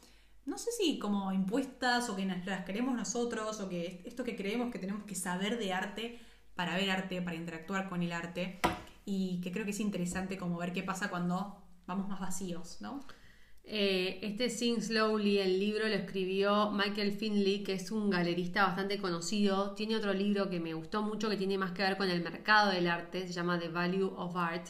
No 0.47 0.57
sé 0.57 0.71
si 0.71 0.97
como 0.97 1.31
impuestas 1.31 2.09
o 2.09 2.15
que 2.15 2.25
las 2.25 2.65
queremos 2.65 2.95
nosotros 2.95 3.61
o 3.61 3.69
que 3.69 4.01
esto 4.03 4.23
que 4.23 4.35
creemos 4.35 4.71
que 4.71 4.79
tenemos 4.79 5.03
que 5.03 5.13
saber 5.13 5.59
de 5.59 5.73
arte 5.73 6.19
para 6.55 6.75
ver 6.75 6.89
arte, 6.89 7.21
para 7.21 7.35
interactuar 7.35 7.87
con 7.87 8.01
el 8.01 8.11
arte. 8.13 8.59
Y 9.05 9.41
que 9.41 9.51
creo 9.51 9.63
que 9.63 9.71
es 9.71 9.79
interesante 9.79 10.39
como 10.39 10.57
ver 10.57 10.73
qué 10.73 10.81
pasa 10.81 11.11
cuando 11.11 11.61
vamos 11.85 12.07
más 12.09 12.19
vacíos, 12.19 12.77
¿no? 12.81 13.05
Eh, 13.71 14.17
este 14.23 14.49
Sing 14.49 14.81
Slowly, 14.81 15.37
el 15.37 15.59
libro 15.59 15.87
lo 15.87 15.93
escribió 15.93 16.71
Michael 16.71 17.11
Finley, 17.11 17.61
que 17.61 17.73
es 17.73 17.91
un 17.91 18.09
galerista 18.09 18.63
bastante 18.63 18.97
conocido. 18.97 19.75
Tiene 19.75 19.95
otro 19.95 20.11
libro 20.11 20.49
que 20.49 20.59
me 20.59 20.73
gustó 20.73 21.03
mucho 21.03 21.29
que 21.29 21.37
tiene 21.37 21.59
más 21.59 21.73
que 21.73 21.83
ver 21.83 21.95
con 21.95 22.09
el 22.09 22.23
mercado 22.23 22.71
del 22.71 22.87
arte, 22.87 23.27
se 23.27 23.33
llama 23.33 23.59
The 23.59 23.67
Value 23.67 24.11
of 24.17 24.35
Art. 24.35 24.69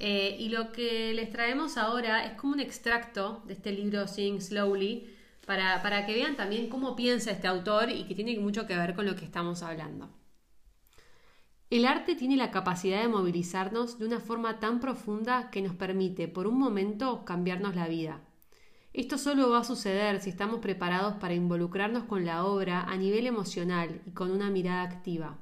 Eh, 0.00 0.36
y 0.40 0.48
lo 0.48 0.72
que 0.72 1.14
les 1.14 1.30
traemos 1.30 1.76
ahora 1.76 2.26
es 2.26 2.32
como 2.32 2.54
un 2.54 2.60
extracto 2.60 3.44
de 3.46 3.52
este 3.52 3.70
libro 3.70 4.08
Sing 4.08 4.40
Slowly 4.40 5.08
para, 5.46 5.80
para 5.80 6.04
que 6.04 6.14
vean 6.14 6.34
también 6.34 6.68
cómo 6.68 6.96
piensa 6.96 7.30
este 7.30 7.46
autor 7.46 7.90
y 7.90 8.06
que 8.06 8.16
tiene 8.16 8.36
mucho 8.40 8.66
que 8.66 8.76
ver 8.76 8.96
con 8.96 9.06
lo 9.06 9.14
que 9.14 9.24
estamos 9.24 9.62
hablando. 9.62 10.10
El 11.70 11.86
arte 11.86 12.16
tiene 12.16 12.36
la 12.36 12.50
capacidad 12.50 13.02
de 13.02 13.08
movilizarnos 13.08 14.00
de 14.00 14.06
una 14.06 14.18
forma 14.18 14.58
tan 14.58 14.80
profunda 14.80 15.48
que 15.50 15.62
nos 15.62 15.76
permite, 15.76 16.26
por 16.26 16.48
un 16.48 16.58
momento, 16.58 17.24
cambiarnos 17.24 17.76
la 17.76 17.86
vida. 17.86 18.20
Esto 18.92 19.16
solo 19.16 19.48
va 19.48 19.60
a 19.60 19.64
suceder 19.64 20.20
si 20.20 20.28
estamos 20.28 20.60
preparados 20.60 21.14
para 21.14 21.34
involucrarnos 21.34 22.04
con 22.04 22.26
la 22.26 22.44
obra 22.44 22.82
a 22.82 22.96
nivel 22.96 23.26
emocional 23.26 24.02
y 24.04 24.10
con 24.10 24.30
una 24.30 24.50
mirada 24.50 24.82
activa. 24.82 25.38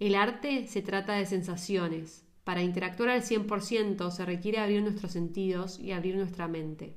El 0.00 0.16
arte 0.16 0.66
se 0.66 0.82
trata 0.82 1.12
de 1.12 1.24
sensaciones. 1.24 2.26
Para 2.42 2.62
interactuar 2.62 3.10
al 3.10 3.22
100% 3.22 4.10
se 4.10 4.26
requiere 4.26 4.58
abrir 4.58 4.82
nuestros 4.82 5.12
sentidos 5.12 5.78
y 5.78 5.92
abrir 5.92 6.16
nuestra 6.16 6.48
mente. 6.48 6.96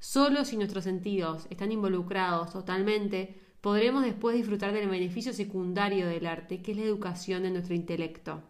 Solo 0.00 0.44
si 0.44 0.56
nuestros 0.56 0.82
sentidos 0.82 1.46
están 1.50 1.70
involucrados 1.70 2.50
totalmente, 2.50 3.40
podremos 3.60 4.02
después 4.02 4.34
disfrutar 4.34 4.72
del 4.72 4.88
beneficio 4.88 5.32
secundario 5.32 6.08
del 6.08 6.26
arte, 6.26 6.60
que 6.60 6.72
es 6.72 6.78
la 6.78 6.82
educación 6.82 7.44
de 7.44 7.52
nuestro 7.52 7.76
intelecto. 7.76 8.42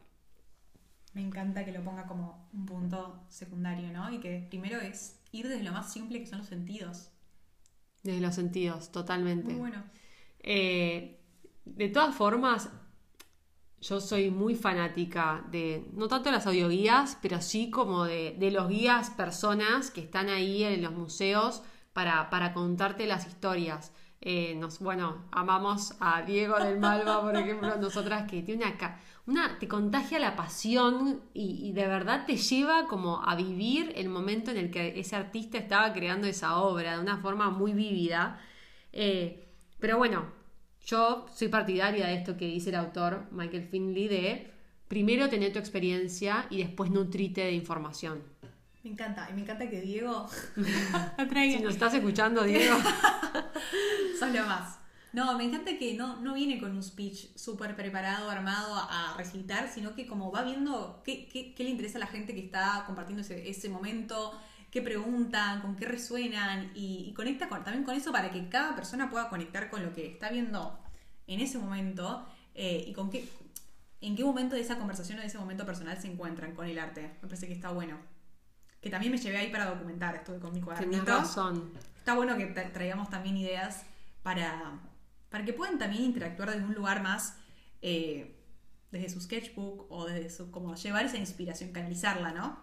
Me 1.12 1.20
encanta 1.20 1.66
que 1.66 1.72
lo 1.72 1.84
ponga 1.84 2.06
como 2.06 2.48
un 2.54 2.64
punto 2.64 3.26
secundario, 3.28 3.92
¿no? 3.92 4.10
Y 4.10 4.18
que 4.18 4.46
primero 4.48 4.80
es 4.80 5.21
ir 5.32 5.48
desde 5.48 5.64
lo 5.64 5.72
más 5.72 5.92
simple 5.92 6.20
que 6.20 6.26
son 6.26 6.38
los 6.38 6.48
sentidos. 6.48 7.10
Desde 8.02 8.20
los 8.20 8.34
sentidos, 8.34 8.90
totalmente. 8.92 9.52
Muy 9.52 9.60
bueno. 9.60 9.84
Eh, 10.40 11.20
de 11.64 11.88
todas 11.88 12.14
formas, 12.14 12.68
yo 13.80 14.00
soy 14.00 14.30
muy 14.30 14.54
fanática 14.54 15.44
de, 15.50 15.88
no 15.94 16.06
tanto 16.08 16.28
de 16.30 16.36
las 16.36 16.46
audioguías, 16.46 17.18
pero 17.20 17.40
sí 17.40 17.70
como 17.70 18.04
de, 18.04 18.36
de 18.38 18.50
los 18.52 18.68
guías 18.68 19.10
personas 19.10 19.90
que 19.90 20.00
están 20.02 20.28
ahí 20.28 20.62
en 20.62 20.82
los 20.82 20.92
museos 20.92 21.62
para, 21.92 22.30
para 22.30 22.52
contarte 22.54 23.06
las 23.06 23.26
historias. 23.26 23.92
Eh, 24.20 24.54
nos, 24.54 24.78
bueno, 24.78 25.24
amamos 25.32 25.94
a 25.98 26.22
Diego 26.22 26.56
del 26.60 26.78
Malva, 26.78 27.22
por 27.22 27.34
ejemplo, 27.36 27.76
nosotras 27.76 28.30
que 28.30 28.42
tiene 28.42 28.64
una, 28.64 28.78
ca- 28.78 29.00
una 29.26 29.58
te 29.58 29.68
contagia 29.68 30.18
la 30.18 30.34
pasión 30.34 31.22
y, 31.32 31.68
y 31.68 31.72
de 31.72 31.86
verdad 31.86 32.26
te 32.26 32.36
lleva 32.36 32.88
como 32.88 33.22
a 33.22 33.36
vivir 33.36 33.92
el 33.94 34.08
momento 34.08 34.50
en 34.50 34.56
el 34.56 34.70
que 34.70 34.98
ese 34.98 35.14
artista 35.14 35.58
estaba 35.58 35.92
creando 35.92 36.26
esa 36.26 36.58
obra 36.58 36.96
de 36.96 37.00
una 37.00 37.18
forma 37.18 37.50
muy 37.50 37.72
vívida. 37.72 38.40
Eh, 38.92 39.48
pero 39.78 39.96
bueno, 39.98 40.26
yo 40.84 41.26
soy 41.32 41.48
partidaria 41.48 42.06
de 42.06 42.14
esto 42.14 42.36
que 42.36 42.46
dice 42.46 42.70
el 42.70 42.76
autor 42.76 43.26
Michael 43.30 43.68
Finley 43.68 44.08
de 44.08 44.50
primero 44.88 45.28
tener 45.28 45.52
tu 45.52 45.58
experiencia 45.58 46.46
y 46.50 46.58
después 46.58 46.90
nutrite 46.90 47.42
de 47.42 47.52
información. 47.52 48.22
Me 48.82 48.90
encanta. 48.90 49.28
Y 49.30 49.34
me 49.34 49.42
encanta 49.42 49.70
que 49.70 49.80
Diego. 49.80 50.28
Si 51.32 51.60
nos 51.60 51.74
estás 51.74 51.94
escuchando, 51.94 52.42
Diego. 52.42 52.76
Sos 54.18 54.32
lo 54.34 54.44
más. 54.46 54.81
No, 55.12 55.36
me 55.36 55.44
encanta 55.44 55.76
que 55.78 55.94
no, 55.94 56.16
no 56.20 56.34
viene 56.34 56.58
con 56.58 56.70
un 56.74 56.82
speech 56.82 57.36
súper 57.36 57.76
preparado, 57.76 58.30
armado 58.30 58.74
a, 58.74 59.14
recitar, 59.18 59.68
sino 59.68 59.94
que 59.94 60.06
como 60.06 60.32
va 60.32 60.42
viendo 60.42 61.02
qué, 61.04 61.26
qué- 61.28 61.54
qué 61.54 61.64
le 61.64 61.70
interesa 61.70 61.98
a 61.98 62.00
la 62.00 62.06
gente 62.06 62.34
que 62.34 62.40
está 62.40 62.84
compartiendo 62.86 63.20
ese, 63.22 63.48
ese 63.50 63.68
momento, 63.68 64.32
qué 64.70 64.80
preguntan, 64.80 65.60
con 65.60 65.76
qué 65.76 65.84
resuenan 65.86 66.72
y, 66.74 67.04
y 67.08 67.12
conecta 67.12 67.48
con- 67.50 67.62
también 67.62 67.84
con 67.84 67.94
eso 67.94 68.10
para 68.10 68.30
que 68.30 68.48
cada 68.48 68.74
persona 68.74 69.10
pueda 69.10 69.28
conectar 69.28 69.68
con 69.68 69.84
lo 69.84 69.92
que 69.92 70.06
está 70.06 70.30
viendo 70.30 70.78
en 71.26 71.40
ese 71.40 71.58
momento 71.58 72.26
eh, 72.54 72.84
y 72.88 72.92
con 72.94 73.10
qué, 73.10 73.28
en 74.00 74.16
qué 74.16 74.24
momento 74.24 74.54
de 74.54 74.62
esa 74.62 74.78
conversación 74.78 75.18
o 75.18 75.20
de 75.20 75.26
ese 75.28 75.38
momento 75.38 75.66
personal 75.66 76.00
se 76.00 76.08
encuentran 76.10 76.54
con 76.54 76.66
el 76.66 76.78
arte. 76.78 77.02
Me 77.20 77.28
parece 77.28 77.46
que 77.46 77.52
está 77.52 77.70
bueno. 77.70 77.98
Que 78.80 78.88
también 78.90 79.12
me 79.12 79.18
llevé 79.18 79.36
ahí 79.36 79.52
para 79.52 79.66
documentar, 79.66 80.16
estuve 80.16 80.38
con 80.40 80.52
mi 80.52 80.60
Tenés 80.60 80.64
cuadernito. 80.64 81.04
razón. 81.18 81.70
Está 81.98 82.14
bueno 82.14 82.36
que 82.36 82.52
tra- 82.52 82.72
traigamos 82.72 83.10
también 83.10 83.36
ideas 83.36 83.84
para, 84.24 84.80
para 85.32 85.44
que 85.46 85.54
puedan 85.54 85.78
también 85.78 86.04
interactuar 86.04 86.50
desde 86.52 86.64
un 86.66 86.74
lugar 86.74 87.02
más, 87.02 87.38
eh, 87.82 88.36
desde 88.92 89.10
su 89.10 89.20
sketchbook 89.20 89.86
o 89.90 90.06
desde 90.06 90.30
su, 90.30 90.50
como 90.52 90.74
llevar 90.76 91.06
esa 91.06 91.18
inspiración, 91.18 91.72
canalizarla, 91.72 92.32
¿no? 92.32 92.60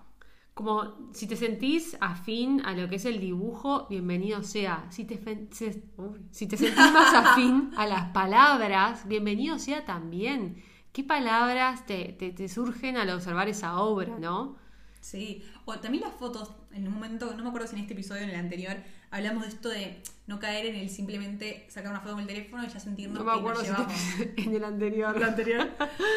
Como 0.53 1.13
si 1.13 1.25
te 1.27 1.38
sentís 1.38 1.97
afín 2.01 2.62
a 2.65 2.73
lo 2.73 2.89
que 2.89 2.97
es 2.97 3.05
el 3.05 3.19
dibujo, 3.21 3.88
bienvenido 3.89 4.43
sea. 4.43 4.88
Si 4.91 5.05
te, 5.05 5.17
fen- 5.17 5.49
se- 5.51 5.84
uy, 5.97 6.19
si 6.32 6.47
te 6.47 6.58
sentís 6.58 6.91
más 6.91 7.13
afín 7.15 7.71
a 7.77 7.88
las 7.88 8.10
palabras, 8.12 9.08
bienvenido 9.08 9.58
sea 9.58 9.86
también. 9.86 10.62
¿Qué 10.91 11.03
palabras 11.05 11.86
te, 11.86 12.13
te- 12.19 12.32
te 12.34 12.49
surgen 12.49 12.97
al 12.97 13.10
observar 13.12 13.47
esa 13.47 13.79
obra, 13.82 14.19
no? 14.19 14.58
Sí, 15.01 15.43
o 15.65 15.79
también 15.79 16.03
las 16.03 16.13
fotos, 16.13 16.51
en 16.73 16.88
un 16.88 16.93
momento, 16.93 17.33
no 17.35 17.43
me 17.43 17.49
acuerdo 17.49 17.67
si 17.67 17.75
en 17.75 17.81
este 17.81 17.93
episodio 17.93 18.21
o 18.21 18.25
en 18.25 18.31
el 18.31 18.35
anterior, 18.35 18.77
hablamos 19.12 19.43
de 19.43 19.49
esto 19.49 19.69
de 19.69 20.01
no 20.27 20.39
caer 20.39 20.65
en 20.65 20.75
el 20.75 20.89
simplemente 20.89 21.65
sacar 21.69 21.91
una 21.91 22.01
foto 22.01 22.13
con 22.13 22.21
el 22.21 22.27
teléfono 22.27 22.63
y 22.63 22.67
ya 22.67 22.79
sentirnos 22.79 23.17
No 23.17 23.23
me 23.25 23.31
que 23.31 23.39
acuerdo 23.39 23.62
nos 23.62 23.69
llevamos. 23.69 23.93
en 24.38 24.55
el 24.55 24.63
anterior. 24.63 25.17
lo 25.17 25.25
anterior. 25.25 25.69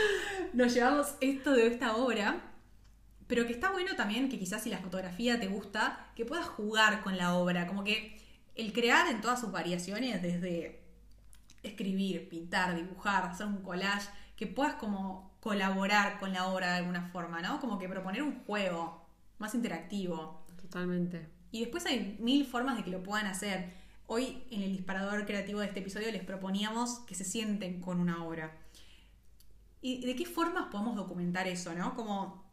Nos 0.53 0.75
llevamos 0.75 1.15
esto 1.23 1.53
de 1.53 1.67
esta 1.67 1.97
obra, 1.97 2.43
pero 3.27 3.47
que 3.47 3.55
está 3.55 3.71
bueno 3.71 3.97
también 3.97 4.29
que 4.29 4.39
quizás 4.39 4.63
si 4.63 4.69
la 4.69 4.77
fotografía 4.79 5.41
te 5.41 5.47
gusta, 5.47 6.11
que 6.15 6.27
puedas 6.27 6.47
jugar 6.47 7.03
con 7.03 7.17
la 7.17 7.35
obra, 7.35 7.67
como 7.67 7.85
que 7.85 8.21
el 8.55 8.75
crear 8.75 9.09
en 9.11 9.23
todas 9.23 9.41
sus 9.41 9.51
variaciones, 9.51 10.21
desde 10.21 10.83
escribir, 11.63 12.29
pintar, 12.29 12.77
dibujar, 12.77 13.25
hacer 13.25 13.47
un 13.47 13.63
collage, 13.63 14.11
que 14.37 14.47
puedas 14.47 14.75
como 14.75 15.32
colaborar 15.43 16.21
con 16.21 16.33
la 16.33 16.47
obra 16.47 16.71
de 16.71 16.77
alguna 16.79 17.09
forma, 17.09 17.43
¿no? 17.43 17.61
Como 17.61 17.77
que 17.77 17.89
proponer 17.89 18.23
un 18.23 18.45
juego 18.45 19.05
más 19.39 19.57
interactivo. 19.57 20.47
Totalmente. 20.61 21.29
Y 21.51 21.61
después 21.61 21.85
hay 21.85 22.17
mil 22.21 22.47
formas 22.47 22.77
de 22.77 22.85
que 22.85 22.91
lo 22.91 23.03
puedan 23.03 23.27
hacer. 23.27 23.75
hoy 24.07 24.45
en 24.51 24.63
el 24.63 24.73
disparador 24.77 25.27
creativo 25.27 25.59
de 25.61 25.67
este 25.67 25.81
episodio 25.81 26.13
les 26.13 26.23
proponíamos 26.23 27.01
que 27.01 27.17
se 27.17 27.25
sienten 27.25 27.81
con 27.81 27.99
una 27.99 28.25
obra. 28.25 28.57
¿Y 29.81 30.07
de 30.07 30.15
qué 30.15 30.27
formas 30.27 30.69
podemos 30.71 30.95
documentar 30.95 31.49
eso, 31.49 31.75
no? 31.75 31.97
Como 31.97 32.45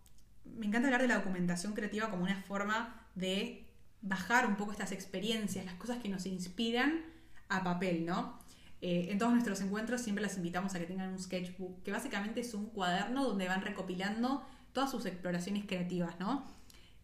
me 0.45 0.65
encanta 0.65 0.87
hablar 0.87 1.03
de 1.03 1.09
la 1.09 1.17
documentación 1.17 1.73
creativa 1.73 2.09
como 2.09 2.23
una 2.23 2.41
forma 2.41 3.05
de 3.13 3.67
bajar 4.01 4.47
un 4.47 4.55
poco 4.55 4.71
estas 4.71 4.91
experiencias, 4.93 5.63
las 5.63 5.75
cosas 5.75 5.99
que 5.99 6.09
nos 6.09 6.25
inspiran 6.25 7.05
a 7.49 7.63
papel, 7.63 8.05
¿no? 8.05 8.39
Eh, 8.81 9.07
en 9.09 9.17
todos 9.17 9.31
nuestros 9.33 9.59
encuentros 9.61 10.01
siempre 10.01 10.21
las 10.21 10.37
invitamos 10.37 10.73
a 10.73 10.79
que 10.79 10.85
tengan 10.85 11.09
un 11.09 11.19
sketchbook, 11.19 11.83
que 11.83 11.91
básicamente 11.91 12.39
es 12.41 12.53
un 12.53 12.67
cuaderno 12.67 13.25
donde 13.25 13.47
van 13.47 13.61
recopilando 13.61 14.45
todas 14.71 14.91
sus 14.91 15.05
exploraciones 15.05 15.65
creativas, 15.65 16.19
¿no? 16.19 16.47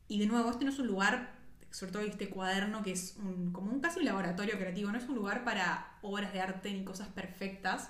Y 0.07 0.19
de 0.19 0.27
nuevo, 0.27 0.49
este 0.51 0.65
no 0.65 0.71
es 0.71 0.79
un 0.79 0.87
lugar, 0.87 1.33
sobre 1.71 1.91
todo 1.91 2.03
este 2.03 2.29
cuaderno 2.29 2.81
que 2.83 2.91
es 2.91 3.17
como 3.51 3.71
un 3.71 3.81
casi 3.81 3.99
un 3.99 4.05
laboratorio 4.05 4.57
creativo, 4.57 4.91
no 4.91 4.97
es 4.97 5.09
un 5.09 5.15
lugar 5.15 5.43
para 5.43 5.97
obras 6.01 6.31
de 6.31 6.39
arte 6.39 6.71
ni 6.71 6.83
cosas 6.85 7.09
perfectas, 7.09 7.89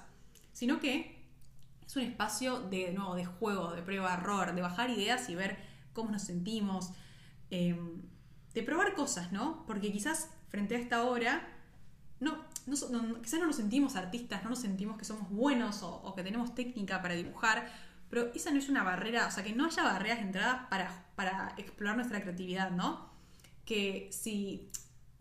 sino 0.53 0.79
que 0.79 1.23
es 1.85 1.95
un 1.95 2.03
espacio 2.03 2.61
de, 2.61 2.91
nuevo, 2.93 3.15
de 3.15 3.25
juego, 3.25 3.73
de 3.73 3.83
prueba-error, 3.83 4.55
de 4.55 4.61
bajar 4.61 4.89
ideas 4.89 5.29
y 5.29 5.35
ver 5.35 5.57
cómo 5.93 6.09
nos 6.09 6.23
sentimos, 6.23 6.91
em, 7.51 8.01
de 8.53 8.63
probar 8.63 8.95
cosas, 8.95 9.31
¿no? 9.31 9.65
Porque 9.67 9.91
quizás 9.91 10.29
frente 10.49 10.75
a 10.75 10.79
esta 10.79 11.03
obra, 11.03 11.47
no, 12.19 12.45
quizás 13.21 13.39
no 13.39 13.47
nos 13.47 13.55
sentimos 13.55 13.95
artistas, 13.95 14.43
no 14.43 14.49
nos 14.51 14.59
sentimos 14.59 14.97
que 14.97 15.05
somos 15.05 15.29
buenos 15.29 15.83
o, 15.83 16.13
que 16.15 16.23
tenemos 16.23 16.55
técnica 16.55 17.01
para 17.01 17.13
dibujar, 17.13 17.71
pero 18.09 18.31
esa 18.33 18.51
no 18.51 18.59
es 18.59 18.69
una 18.69 18.83
barrera, 18.83 19.27
o 19.27 19.31
sea, 19.31 19.43
que 19.43 19.53
no 19.53 19.65
haya 19.65 19.83
barreras 19.83 20.19
de 20.19 20.25
entrada 20.25 20.67
para, 20.69 21.05
para 21.15 21.53
explorar 21.57 21.95
nuestra 21.95 22.21
creatividad, 22.21 22.71
¿no? 22.71 23.09
Que 23.65 24.09
si 24.11 24.69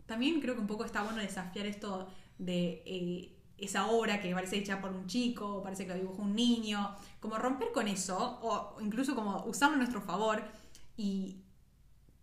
también 0.05 0.39
creo 0.39 0.55
que 0.55 0.61
un 0.61 0.67
poco 0.67 0.85
está 0.85 1.03
bueno 1.03 1.19
desafiar 1.19 1.65
esto 1.65 2.07
de 2.37 2.83
eh, 2.85 3.35
esa 3.57 3.87
obra 3.87 4.21
que 4.21 4.33
parece 4.33 4.57
hecha 4.57 4.81
por 4.81 4.91
un 4.91 5.07
chico, 5.07 5.57
o 5.57 5.63
parece 5.63 5.83
que 5.83 5.89
la 5.89 5.95
dibujó 5.95 6.21
un 6.21 6.35
niño, 6.35 6.95
como 7.19 7.37
romper 7.37 7.71
con 7.71 7.87
eso, 7.87 8.39
o 8.41 8.81
incluso 8.81 9.15
como 9.15 9.43
usarlo 9.45 9.75
a 9.75 9.79
nuestro 9.79 10.01
favor 10.01 10.43
y 10.97 11.44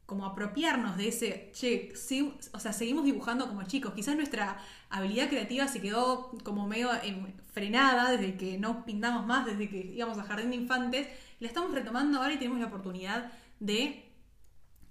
como 0.07 0.27
apropiarnos 0.27 0.97
de 0.97 1.09
ese, 1.09 1.51
che, 1.55 1.93
o 2.53 2.59
sea, 2.59 2.73
seguimos 2.73 3.05
dibujando 3.05 3.49
como 3.49 3.63
chicos, 3.63 3.95
quizás 3.95 4.17
nuestra 4.17 4.59
habilidad 4.91 5.29
creativa 5.29 5.69
se 5.69 5.81
quedó 5.81 6.31
como 6.45 6.67
medio 6.67 6.91
frenada 7.53 8.11
desde 8.11 8.37
que 8.37 8.59
no 8.59 8.85
pintamos 8.85 9.25
más, 9.27 9.47
desde 9.47 9.69
que 9.69 9.79
íbamos 9.79 10.19
a 10.19 10.25
jardín 10.25 10.51
de 10.51 10.57
infantes, 10.57 11.09
la 11.41 11.49
estamos 11.49 11.73
retomando 11.73 12.19
ahora 12.19 12.35
y 12.35 12.39
tenemos 12.39 12.61
la 12.61 12.67
oportunidad 12.67 13.33
de 13.61 14.09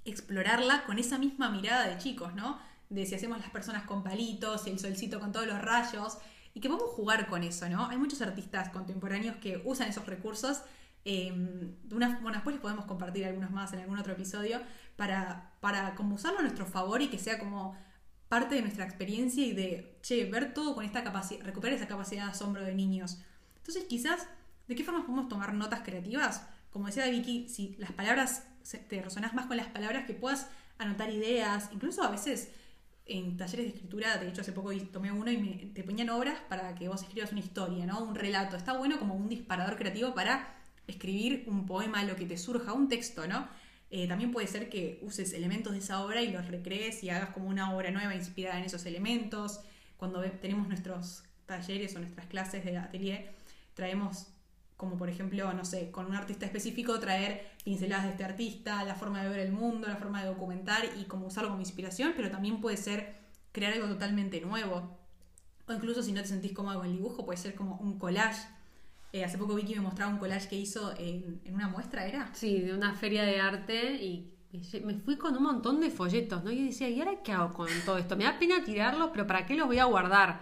explorarla 0.05 0.85
con 0.85 0.97
esa 0.97 1.17
misma 1.17 1.49
mirada 1.49 1.87
de 1.87 1.97
chicos, 1.97 2.33
¿no? 2.33 2.59
De 2.89 3.05
si 3.05 3.15
hacemos 3.15 3.39
las 3.39 3.51
personas 3.51 3.83
con 3.83 4.03
palitos, 4.03 4.65
el 4.67 4.79
solcito 4.79 5.19
con 5.19 5.31
todos 5.31 5.45
los 5.45 5.61
rayos, 5.61 6.17
y 6.53 6.59
que 6.59 6.67
podemos 6.67 6.91
jugar 6.91 7.27
con 7.27 7.43
eso, 7.43 7.69
¿no? 7.69 7.87
Hay 7.87 7.97
muchos 7.97 8.21
artistas 8.21 8.69
contemporáneos 8.69 9.37
que 9.37 9.61
usan 9.63 9.89
esos 9.89 10.05
recursos. 10.05 10.61
Em, 11.03 11.75
bueno, 11.85 12.15
después 12.31 12.55
les 12.55 12.61
podemos 12.61 12.85
compartir 12.85 13.25
algunos 13.25 13.51
más 13.51 13.73
en 13.73 13.79
algún 13.79 13.97
otro 13.97 14.13
episodio 14.13 14.61
para, 14.95 15.53
para 15.59 15.95
como 15.95 16.15
usarlo 16.15 16.39
a 16.39 16.41
nuestro 16.43 16.65
favor 16.65 17.01
y 17.01 17.09
que 17.09 17.17
sea 17.17 17.39
como 17.39 17.75
parte 18.29 18.55
de 18.55 18.61
nuestra 18.61 18.85
experiencia 18.85 19.45
y 19.45 19.53
de, 19.53 19.97
che, 20.01 20.25
ver 20.25 20.53
todo 20.53 20.75
con 20.75 20.85
esta 20.85 21.03
capacidad, 21.03 21.43
recuperar 21.43 21.75
esa 21.75 21.87
capacidad 21.87 22.25
de 22.25 22.31
asombro 22.31 22.63
de 22.63 22.75
niños. 22.75 23.19
Entonces, 23.57 23.85
quizás, 23.85 24.27
¿de 24.67 24.75
qué 24.75 24.83
forma 24.83 25.05
podemos 25.05 25.27
tomar 25.27 25.53
notas 25.53 25.81
creativas? 25.81 26.47
Como 26.69 26.85
decía 26.85 27.07
Vicky, 27.07 27.49
si 27.49 27.75
las 27.77 27.91
palabras, 27.91 28.47
te 28.87 29.01
resonás 29.01 29.33
más 29.33 29.47
con 29.47 29.57
las 29.57 29.67
palabras, 29.67 30.05
que 30.05 30.13
puedas 30.13 30.47
anotar 30.77 31.09
ideas, 31.09 31.69
incluso 31.73 32.03
a 32.03 32.09
veces 32.09 32.51
en 33.05 33.35
talleres 33.35 33.65
de 33.65 33.71
escritura, 33.73 34.17
de 34.17 34.29
hecho 34.29 34.41
hace 34.41 34.53
poco 34.53 34.71
tomé 34.93 35.11
uno 35.11 35.29
y 35.29 35.37
me, 35.37 35.49
te 35.73 35.83
ponían 35.83 36.09
obras 36.09 36.39
para 36.47 36.73
que 36.75 36.87
vos 36.87 37.01
escribas 37.01 37.31
una 37.31 37.41
historia, 37.41 37.85
¿no? 37.85 38.01
Un 38.01 38.15
relato. 38.15 38.55
Está 38.55 38.77
bueno 38.77 38.99
como 38.99 39.15
un 39.15 39.27
disparador 39.27 39.75
creativo 39.75 40.13
para 40.13 40.60
escribir 40.91 41.43
un 41.47 41.65
poema, 41.65 42.03
lo 42.03 42.15
que 42.15 42.25
te 42.25 42.37
surja, 42.37 42.73
un 42.73 42.87
texto, 42.87 43.27
¿no? 43.27 43.47
Eh, 43.89 44.07
también 44.07 44.31
puede 44.31 44.47
ser 44.47 44.69
que 44.69 44.99
uses 45.01 45.33
elementos 45.33 45.73
de 45.73 45.79
esa 45.79 46.03
obra 46.03 46.21
y 46.21 46.31
los 46.31 46.47
recrees 46.47 47.03
y 47.03 47.09
hagas 47.09 47.31
como 47.31 47.49
una 47.49 47.75
obra 47.75 47.91
nueva 47.91 48.15
inspirada 48.15 48.57
en 48.57 48.65
esos 48.65 48.85
elementos. 48.85 49.59
Cuando 49.97 50.21
tenemos 50.21 50.67
nuestros 50.67 51.23
talleres 51.45 51.95
o 51.95 51.99
nuestras 51.99 52.27
clases 52.27 52.63
de 52.63 52.77
atelier, 52.77 53.33
traemos 53.73 54.27
como 54.81 54.97
por 54.97 55.09
ejemplo, 55.09 55.53
no 55.53 55.63
sé, 55.63 55.91
con 55.91 56.07
un 56.07 56.15
artista 56.15 56.47
específico 56.47 56.99
traer 56.99 57.51
pinceladas 57.63 58.05
de 58.05 58.11
este 58.13 58.23
artista, 58.23 58.83
la 58.83 58.95
forma 58.95 59.21
de 59.21 59.29
ver 59.29 59.41
el 59.41 59.51
mundo, 59.51 59.87
la 59.87 59.97
forma 59.97 60.23
de 60.23 60.27
documentar 60.29 60.83
y 60.99 61.03
como 61.03 61.27
usarlo 61.27 61.49
como 61.51 61.61
inspiración, 61.61 62.13
pero 62.15 62.31
también 62.31 62.59
puede 62.59 62.77
ser 62.77 63.15
crear 63.51 63.73
algo 63.73 63.87
totalmente 63.87 64.41
nuevo. 64.41 64.97
O 65.67 65.73
incluso 65.73 66.01
si 66.01 66.13
no 66.13 66.23
te 66.23 66.29
sentís 66.29 66.53
cómodo 66.53 66.79
con 66.79 66.87
el 66.87 66.93
dibujo, 66.93 67.23
puede 67.23 67.37
ser 67.37 67.53
como 67.53 67.75
un 67.75 67.99
collage. 67.99 68.41
Eh, 69.13 69.25
hace 69.25 69.37
poco 69.37 69.55
Vicky 69.55 69.75
me 69.75 69.81
mostraba 69.81 70.11
un 70.11 70.19
collage 70.19 70.47
que 70.47 70.55
hizo 70.55 70.93
en, 70.97 71.41
una 71.51 71.67
muestra, 71.67 72.05
¿era? 72.05 72.29
Sí, 72.33 72.61
de 72.61 72.73
una 72.73 72.93
feria 72.93 73.23
de 73.23 73.39
arte 73.39 73.95
y 73.95 74.31
me 74.83 74.95
fui 74.99 75.17
con 75.17 75.35
un 75.35 75.43
montón 75.43 75.79
de 75.79 75.89
folletos, 75.89 76.43
¿no? 76.43 76.51
Y 76.51 76.67
decía, 76.67 76.89
¿y 76.89 76.99
ahora 76.99 77.21
qué 77.23 77.31
hago 77.31 77.53
con 77.53 77.67
todo 77.85 77.97
esto? 77.97 78.15
Me 78.15 78.25
da 78.25 78.37
pena 78.37 78.63
tirarlos, 78.63 79.09
pero 79.11 79.27
¿para 79.27 79.45
qué 79.45 79.55
los 79.55 79.67
voy 79.67 79.79
a 79.79 79.85
guardar? 79.85 80.41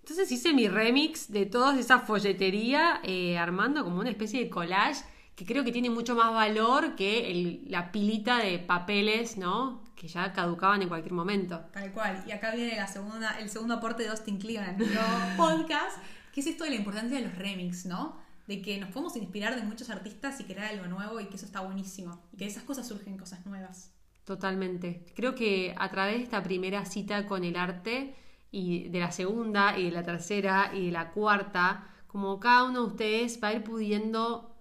Entonces 0.00 0.30
hice 0.32 0.52
mi 0.52 0.68
remix 0.68 1.30
de 1.30 1.46
toda 1.46 1.78
esa 1.78 1.98
folletería, 1.98 3.00
eh, 3.04 3.36
armando 3.36 3.84
como 3.84 4.00
una 4.00 4.10
especie 4.10 4.42
de 4.42 4.50
collage 4.50 5.04
que 5.38 5.44
creo 5.44 5.62
que 5.62 5.70
tiene 5.70 5.88
mucho 5.88 6.16
más 6.16 6.32
valor 6.32 6.96
que 6.96 7.62
la 7.68 7.92
pilita 7.92 8.38
de 8.38 8.58
papeles, 8.58 9.36
¿no? 9.36 9.84
Que 9.94 10.08
ya 10.08 10.32
caducaban 10.32 10.82
en 10.82 10.88
cualquier 10.88 11.12
momento. 11.12 11.60
Tal 11.72 11.92
cual. 11.92 12.24
Y 12.26 12.32
acá 12.32 12.52
viene 12.56 12.74
la 12.74 12.88
segunda, 12.88 13.38
el 13.38 13.48
segundo 13.48 13.74
aporte 13.74 14.02
de 14.02 14.08
Austin 14.08 14.38
nuestro 14.38 15.00
podcast, 15.36 15.98
que 16.38 16.42
es 16.42 16.46
esto 16.46 16.62
de 16.62 16.70
la 16.70 16.76
importancia 16.76 17.18
de 17.18 17.24
los 17.24 17.36
remix, 17.36 17.84
¿no? 17.84 18.16
De 18.46 18.62
que 18.62 18.78
nos 18.78 18.90
podemos 18.90 19.16
inspirar 19.16 19.56
de 19.56 19.62
muchos 19.62 19.90
artistas 19.90 20.38
y 20.38 20.44
crear 20.44 20.72
algo 20.72 20.86
nuevo 20.86 21.18
y 21.18 21.26
que 21.26 21.34
eso 21.34 21.46
está 21.46 21.62
buenísimo. 21.62 22.22
Y 22.32 22.36
que 22.36 22.44
de 22.44 22.50
esas 22.52 22.62
cosas 22.62 22.86
surgen 22.86 23.18
cosas 23.18 23.44
nuevas. 23.44 23.92
Totalmente. 24.24 25.04
Creo 25.16 25.34
que 25.34 25.74
a 25.76 25.90
través 25.90 26.18
de 26.18 26.22
esta 26.22 26.40
primera 26.44 26.84
cita 26.84 27.26
con 27.26 27.42
el 27.42 27.56
arte, 27.56 28.14
y 28.52 28.88
de 28.88 29.00
la 29.00 29.10
segunda 29.10 29.76
y 29.76 29.86
de 29.86 29.90
la 29.90 30.04
tercera 30.04 30.70
y 30.72 30.86
de 30.86 30.92
la 30.92 31.10
cuarta, 31.10 31.88
como 32.06 32.38
cada 32.38 32.64
uno 32.64 32.82
de 32.82 32.86
ustedes 32.92 33.40
va 33.42 33.48
a 33.48 33.54
ir 33.54 33.64
pudiendo 33.64 34.54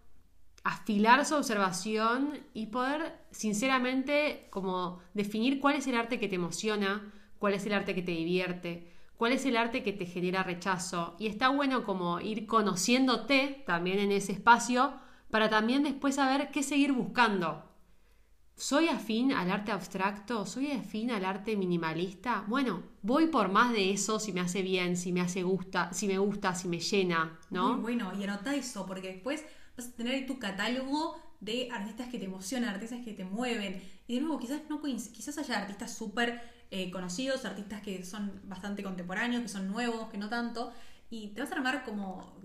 afilar 0.63 1.25
su 1.27 1.35
observación 1.35 2.39
y 2.55 2.65
poder 2.65 3.19
sinceramente 3.29 4.47
como 4.49 4.99
definir 5.13 5.59
cuál 5.59 5.75
es 5.75 5.85
el 5.85 5.95
arte 5.95 6.19
que 6.19 6.27
te 6.27 6.35
emociona, 6.35 7.13
cuál 7.37 7.53
es 7.53 7.67
el 7.67 7.73
arte 7.73 7.93
que 7.93 8.01
te 8.01 8.13
divierte, 8.13 8.96
cuál 9.17 9.33
es 9.33 9.45
el 9.45 9.57
arte 9.57 9.83
que 9.83 9.93
te 9.93 10.05
genera 10.05 10.43
rechazo. 10.43 11.15
Y 11.19 11.27
está 11.27 11.49
bueno 11.49 11.83
como 11.83 12.19
ir 12.21 12.45
conociéndote 12.45 13.63
también 13.65 13.99
en 13.99 14.11
ese 14.11 14.31
espacio 14.31 14.93
para 15.29 15.49
también 15.49 15.83
después 15.83 16.15
saber 16.15 16.51
qué 16.51 16.63
seguir 16.63 16.93
buscando. 16.93 17.63
¿Soy 18.55 18.87
afín 18.87 19.33
al 19.33 19.51
arte 19.51 19.71
abstracto? 19.71 20.45
¿Soy 20.45 20.71
afín 20.71 21.11
al 21.11 21.25
arte 21.25 21.55
minimalista? 21.55 22.43
Bueno, 22.47 22.81
voy 23.03 23.27
por 23.27 23.51
más 23.51 23.71
de 23.71 23.91
eso 23.91 24.19
si 24.19 24.33
me 24.33 24.41
hace 24.41 24.63
bien, 24.63 24.97
si 24.97 25.11
me 25.11 25.21
hace 25.21 25.43
gusta, 25.43 25.93
si 25.93 26.07
me 26.07 26.17
gusta, 26.17 26.55
si 26.55 26.67
me 26.67 26.79
llena, 26.79 27.39
¿no? 27.51 27.73
Muy 27.73 27.81
bueno, 27.81 28.11
y 28.19 28.23
anota 28.23 28.55
eso, 28.55 28.87
porque 28.87 29.09
después 29.09 29.45
vas 29.77 29.89
a 29.89 29.91
tener 29.91 30.25
tu 30.25 30.39
catálogo 30.39 31.21
de 31.39 31.69
artistas 31.71 32.09
que 32.09 32.17
te 32.17 32.25
emocionan, 32.25 32.69
artistas 32.69 33.05
que 33.05 33.13
te 33.13 33.25
mueven. 33.25 33.79
Y 34.07 34.15
de 34.15 34.21
nuevo, 34.21 34.39
quizás 34.39 34.61
no 34.69 34.81
quizás 34.81 35.37
haya 35.37 35.59
artistas 35.59 35.95
súper 35.95 36.41
eh, 36.71 36.91
conocidos, 36.91 37.45
artistas 37.45 37.81
que 37.81 38.03
son 38.03 38.41
bastante 38.43 38.83
contemporáneos, 38.83 39.41
que 39.41 39.49
son 39.49 39.67
nuevos, 39.67 40.09
que 40.09 40.17
no 40.17 40.29
tanto. 40.29 40.71
Y 41.09 41.29
te 41.29 41.41
vas 41.41 41.51
a 41.51 41.55
armar 41.55 41.83
como. 41.83 42.37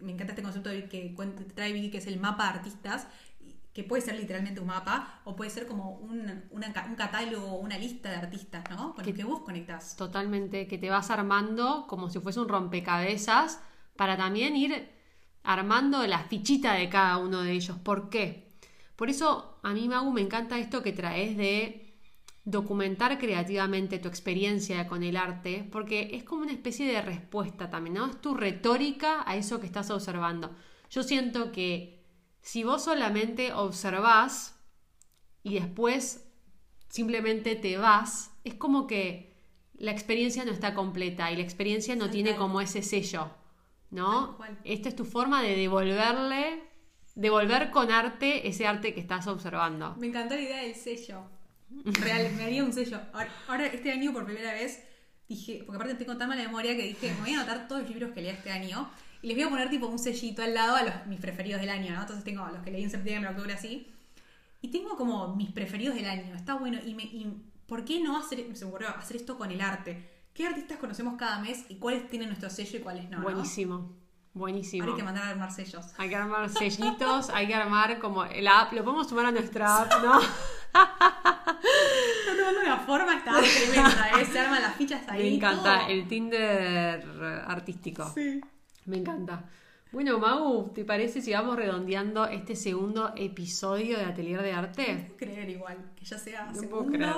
Me 0.00 0.12
encanta 0.12 0.32
este 0.32 0.42
concepto 0.42 0.68
de 0.68 0.88
que 0.88 1.14
trae 1.54 1.72
Vicky, 1.72 1.90
que 1.90 1.98
es 1.98 2.06
el 2.06 2.18
mapa 2.18 2.44
de 2.44 2.58
artistas 2.58 3.06
que 3.72 3.84
puede 3.84 4.02
ser 4.02 4.16
literalmente 4.16 4.60
un 4.60 4.66
mapa 4.66 5.20
o 5.24 5.34
puede 5.34 5.50
ser 5.50 5.66
como 5.66 5.92
un, 5.92 6.42
un 6.50 6.94
catálogo, 6.96 7.56
una 7.56 7.78
lista 7.78 8.10
de 8.10 8.16
artistas, 8.16 8.64
¿no? 8.70 8.94
Con 8.94 9.04
que, 9.04 9.14
que 9.14 9.24
vos 9.24 9.40
conectás. 9.40 9.96
Totalmente, 9.96 10.66
que 10.66 10.76
te 10.76 10.90
vas 10.90 11.10
armando 11.10 11.86
como 11.88 12.10
si 12.10 12.20
fuese 12.20 12.40
un 12.40 12.48
rompecabezas 12.48 13.60
para 13.96 14.16
también 14.16 14.56
ir 14.56 14.90
armando 15.42 16.06
la 16.06 16.18
fichita 16.18 16.74
de 16.74 16.88
cada 16.90 17.16
uno 17.16 17.42
de 17.42 17.52
ellos. 17.52 17.78
¿Por 17.78 18.10
qué? 18.10 18.52
Por 18.96 19.08
eso 19.08 19.58
a 19.62 19.72
mí, 19.72 19.88
Magu, 19.88 20.12
me 20.12 20.20
encanta 20.20 20.58
esto 20.58 20.82
que 20.82 20.92
traes 20.92 21.36
de 21.36 21.81
documentar 22.44 23.18
creativamente 23.18 23.98
tu 23.98 24.08
experiencia 24.08 24.88
con 24.88 25.02
el 25.02 25.16
arte, 25.16 25.68
porque 25.70 26.10
es 26.12 26.24
como 26.24 26.42
una 26.42 26.52
especie 26.52 26.86
de 26.86 27.00
respuesta 27.00 27.70
también, 27.70 27.94
¿no? 27.94 28.06
Es 28.06 28.20
tu 28.20 28.34
retórica 28.34 29.22
a 29.26 29.36
eso 29.36 29.60
que 29.60 29.66
estás 29.66 29.90
observando. 29.90 30.54
Yo 30.90 31.02
siento 31.02 31.52
que 31.52 32.04
si 32.40 32.64
vos 32.64 32.84
solamente 32.84 33.52
observás 33.52 34.60
y 35.44 35.54
después 35.54 36.28
simplemente 36.88 37.54
te 37.54 37.78
vas, 37.78 38.32
es 38.44 38.54
como 38.54 38.86
que 38.86 39.32
la 39.74 39.92
experiencia 39.92 40.44
no 40.44 40.52
está 40.52 40.74
completa 40.74 41.30
y 41.30 41.36
la 41.36 41.42
experiencia 41.42 41.94
no 41.96 42.10
tiene 42.10 42.36
como 42.36 42.60
ese 42.60 42.82
sello, 42.82 43.30
¿no? 43.90 44.36
Esta 44.64 44.88
es 44.88 44.96
tu 44.96 45.04
forma 45.04 45.42
de 45.42 45.56
devolverle, 45.56 46.64
devolver 47.14 47.70
con 47.70 47.90
arte 47.90 48.48
ese 48.48 48.66
arte 48.66 48.94
que 48.94 49.00
estás 49.00 49.28
observando. 49.28 49.94
Me 49.96 50.08
encantó 50.08 50.34
la 50.34 50.42
idea 50.42 50.62
del 50.62 50.74
sello. 50.74 51.22
Real, 51.84 52.32
me 52.36 52.44
haría 52.44 52.64
un 52.64 52.72
sello. 52.72 53.00
Ahora, 53.48 53.66
este 53.66 53.90
año 53.92 54.12
por 54.12 54.24
primera 54.24 54.52
vez 54.52 54.82
dije, 55.28 55.62
porque 55.64 55.76
aparte 55.76 55.94
tengo 55.94 56.16
tan 56.16 56.28
mala 56.28 56.42
memoria 56.42 56.76
que 56.76 56.84
dije, 56.84 57.12
me 57.14 57.20
voy 57.20 57.34
a 57.34 57.40
anotar 57.40 57.68
todos 57.68 57.82
los 57.82 57.90
libros 57.90 58.12
que 58.12 58.22
leí 58.22 58.30
este 58.30 58.50
año 58.50 58.90
y 59.22 59.28
les 59.28 59.36
voy 59.36 59.44
a 59.44 59.50
poner 59.50 59.70
tipo 59.70 59.86
un 59.86 59.98
sellito 59.98 60.42
al 60.42 60.54
lado 60.54 60.76
a 60.76 60.82
los, 60.82 61.06
mis 61.06 61.20
preferidos 61.20 61.60
del 61.60 61.70
año, 61.70 61.94
¿no? 61.94 62.00
Entonces 62.00 62.24
tengo 62.24 62.46
los 62.46 62.62
que 62.62 62.70
leí 62.70 62.82
en 62.82 62.90
septiembre, 62.90 63.30
octubre, 63.30 63.52
así. 63.52 63.88
Y 64.60 64.68
tengo 64.68 64.96
como 64.96 65.34
mis 65.34 65.50
preferidos 65.50 65.94
del 65.94 66.06
año, 66.06 66.34
está 66.34 66.54
bueno. 66.54 66.78
Y, 66.84 66.94
me, 66.94 67.04
y 67.04 67.42
¿por 67.66 67.84
qué 67.84 68.00
no 68.00 68.18
hacer, 68.18 68.44
me 68.46 68.66
ocurrió 68.66 68.88
hacer 68.90 69.16
esto 69.16 69.38
con 69.38 69.50
el 69.50 69.60
arte? 69.60 70.10
¿Qué 70.34 70.46
artistas 70.46 70.78
conocemos 70.78 71.14
cada 71.18 71.38
mes 71.40 71.64
y 71.68 71.76
cuáles 71.76 72.08
tienen 72.08 72.28
nuestro 72.28 72.50
sello 72.50 72.78
y 72.78 72.82
cuáles 72.82 73.10
no? 73.10 73.18
¿no? 73.18 73.24
Buenísimo. 73.24 73.92
Buenísimo. 74.34 74.84
Ahora 74.84 74.94
hay 74.94 74.98
que 74.98 75.04
mandar 75.04 75.24
a 75.24 75.28
armar 75.28 75.52
sellos. 75.52 75.86
Hay 75.98 76.08
que 76.08 76.16
armar 76.16 76.48
sellitos, 76.48 77.28
hay 77.30 77.46
que 77.46 77.54
armar 77.54 77.98
como 77.98 78.24
la 78.24 78.62
app, 78.62 78.72
lo 78.72 78.82
podemos 78.82 79.08
sumar 79.08 79.26
a 79.26 79.30
nuestra 79.30 79.82
app, 79.82 80.02
¿no? 80.02 80.20
Tomando 82.42 82.60
una 82.60 82.78
forma, 82.78 83.16
está 83.16 83.32
tremenda, 83.40 84.10
¿eh? 84.20 84.24
Se 84.30 84.38
arman 84.38 84.62
las 84.62 84.76
fichas 84.76 85.02
ahí. 85.08 85.22
Me 85.22 85.34
encanta, 85.36 85.80
todo. 85.80 85.88
el 85.88 86.08
Tinder 86.08 87.04
artístico. 87.46 88.10
Sí. 88.14 88.40
Me 88.86 88.96
encanta. 88.98 89.44
Bueno, 89.92 90.18
Mau, 90.18 90.72
¿te 90.72 90.84
parece 90.84 91.20
si 91.20 91.32
vamos 91.32 91.54
redondeando 91.56 92.24
este 92.26 92.56
segundo 92.56 93.12
episodio 93.16 93.98
de 93.98 94.04
Atelier 94.06 94.42
de 94.42 94.52
Arte? 94.52 94.84
puedo 95.16 95.16
creer 95.18 95.50
igual, 95.50 95.76
que 95.94 96.04
ya 96.04 96.18
sea 96.18 96.46
No 96.46 96.52
puedo 96.52 96.62
segundo. 96.84 96.92
creer. 96.92 97.14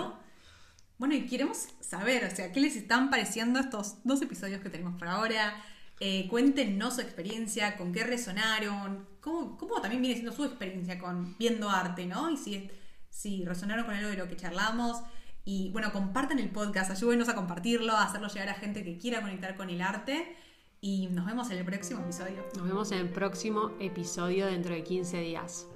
Bueno, 0.99 1.15
y 1.15 1.27
queremos 1.27 1.69
saber, 1.81 2.25
o 2.25 2.35
sea, 2.35 2.53
¿qué 2.53 2.61
les 2.61 2.77
están 2.77 3.11
pareciendo 3.11 3.61
estos 3.61 3.97
dos 4.05 4.21
episodios 4.23 4.61
que 4.61 4.71
tenemos 4.71 4.99
por 4.99 5.09
ahora? 5.09 5.55
Eh, 6.01 6.27
cuéntenos 6.29 6.97
su 6.97 7.01
experiencia, 7.01 7.77
con 7.77 7.93
qué 7.93 8.03
resonaron, 8.05 9.07
cómo, 9.21 9.57
cómo 9.57 9.81
también 9.81 10.03
viene 10.03 10.17
siendo 10.17 10.33
su 10.33 10.45
experiencia 10.45 10.99
con 10.99 11.37
viendo 11.39 11.71
arte, 11.71 12.07
¿no? 12.07 12.29
Y 12.31 12.37
si, 12.37 12.69
si 13.14 13.44
resonaron 13.44 13.85
con 13.85 13.94
algo 13.94 14.11
de 14.11 14.16
lo 14.16 14.29
que 14.29 14.37
charlamos. 14.37 15.00
Y 15.44 15.70
bueno, 15.70 15.92
compartan 15.92 16.38
el 16.38 16.50
podcast, 16.50 16.90
ayúdenos 16.90 17.29
a 17.29 17.35
compartirlo, 17.35 17.92
a 17.92 18.03
hacerlo 18.03 18.29
llegar 18.29 18.48
a 18.48 18.55
gente 18.55 18.83
que 18.83 18.98
quiera 18.98 19.22
conectar 19.22 19.57
con 19.57 19.70
el 19.70 19.81
arte. 19.81 20.37
Y 20.81 21.07
nos 21.09 21.24
vemos 21.24 21.50
en 21.50 21.59
el 21.59 21.64
próximo 21.64 22.03
episodio. 22.03 22.44
Nos 22.57 22.66
vemos 22.66 22.92
en 22.92 22.98
el 22.98 23.09
próximo 23.09 23.70
episodio 23.79 24.46
dentro 24.46 24.74
de 24.74 24.83
15 24.83 25.20
días. 25.20 25.66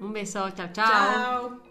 Un 0.00 0.12
beso, 0.12 0.50
chao, 0.50 0.68
chao. 0.72 0.84
Chao. 0.86 1.67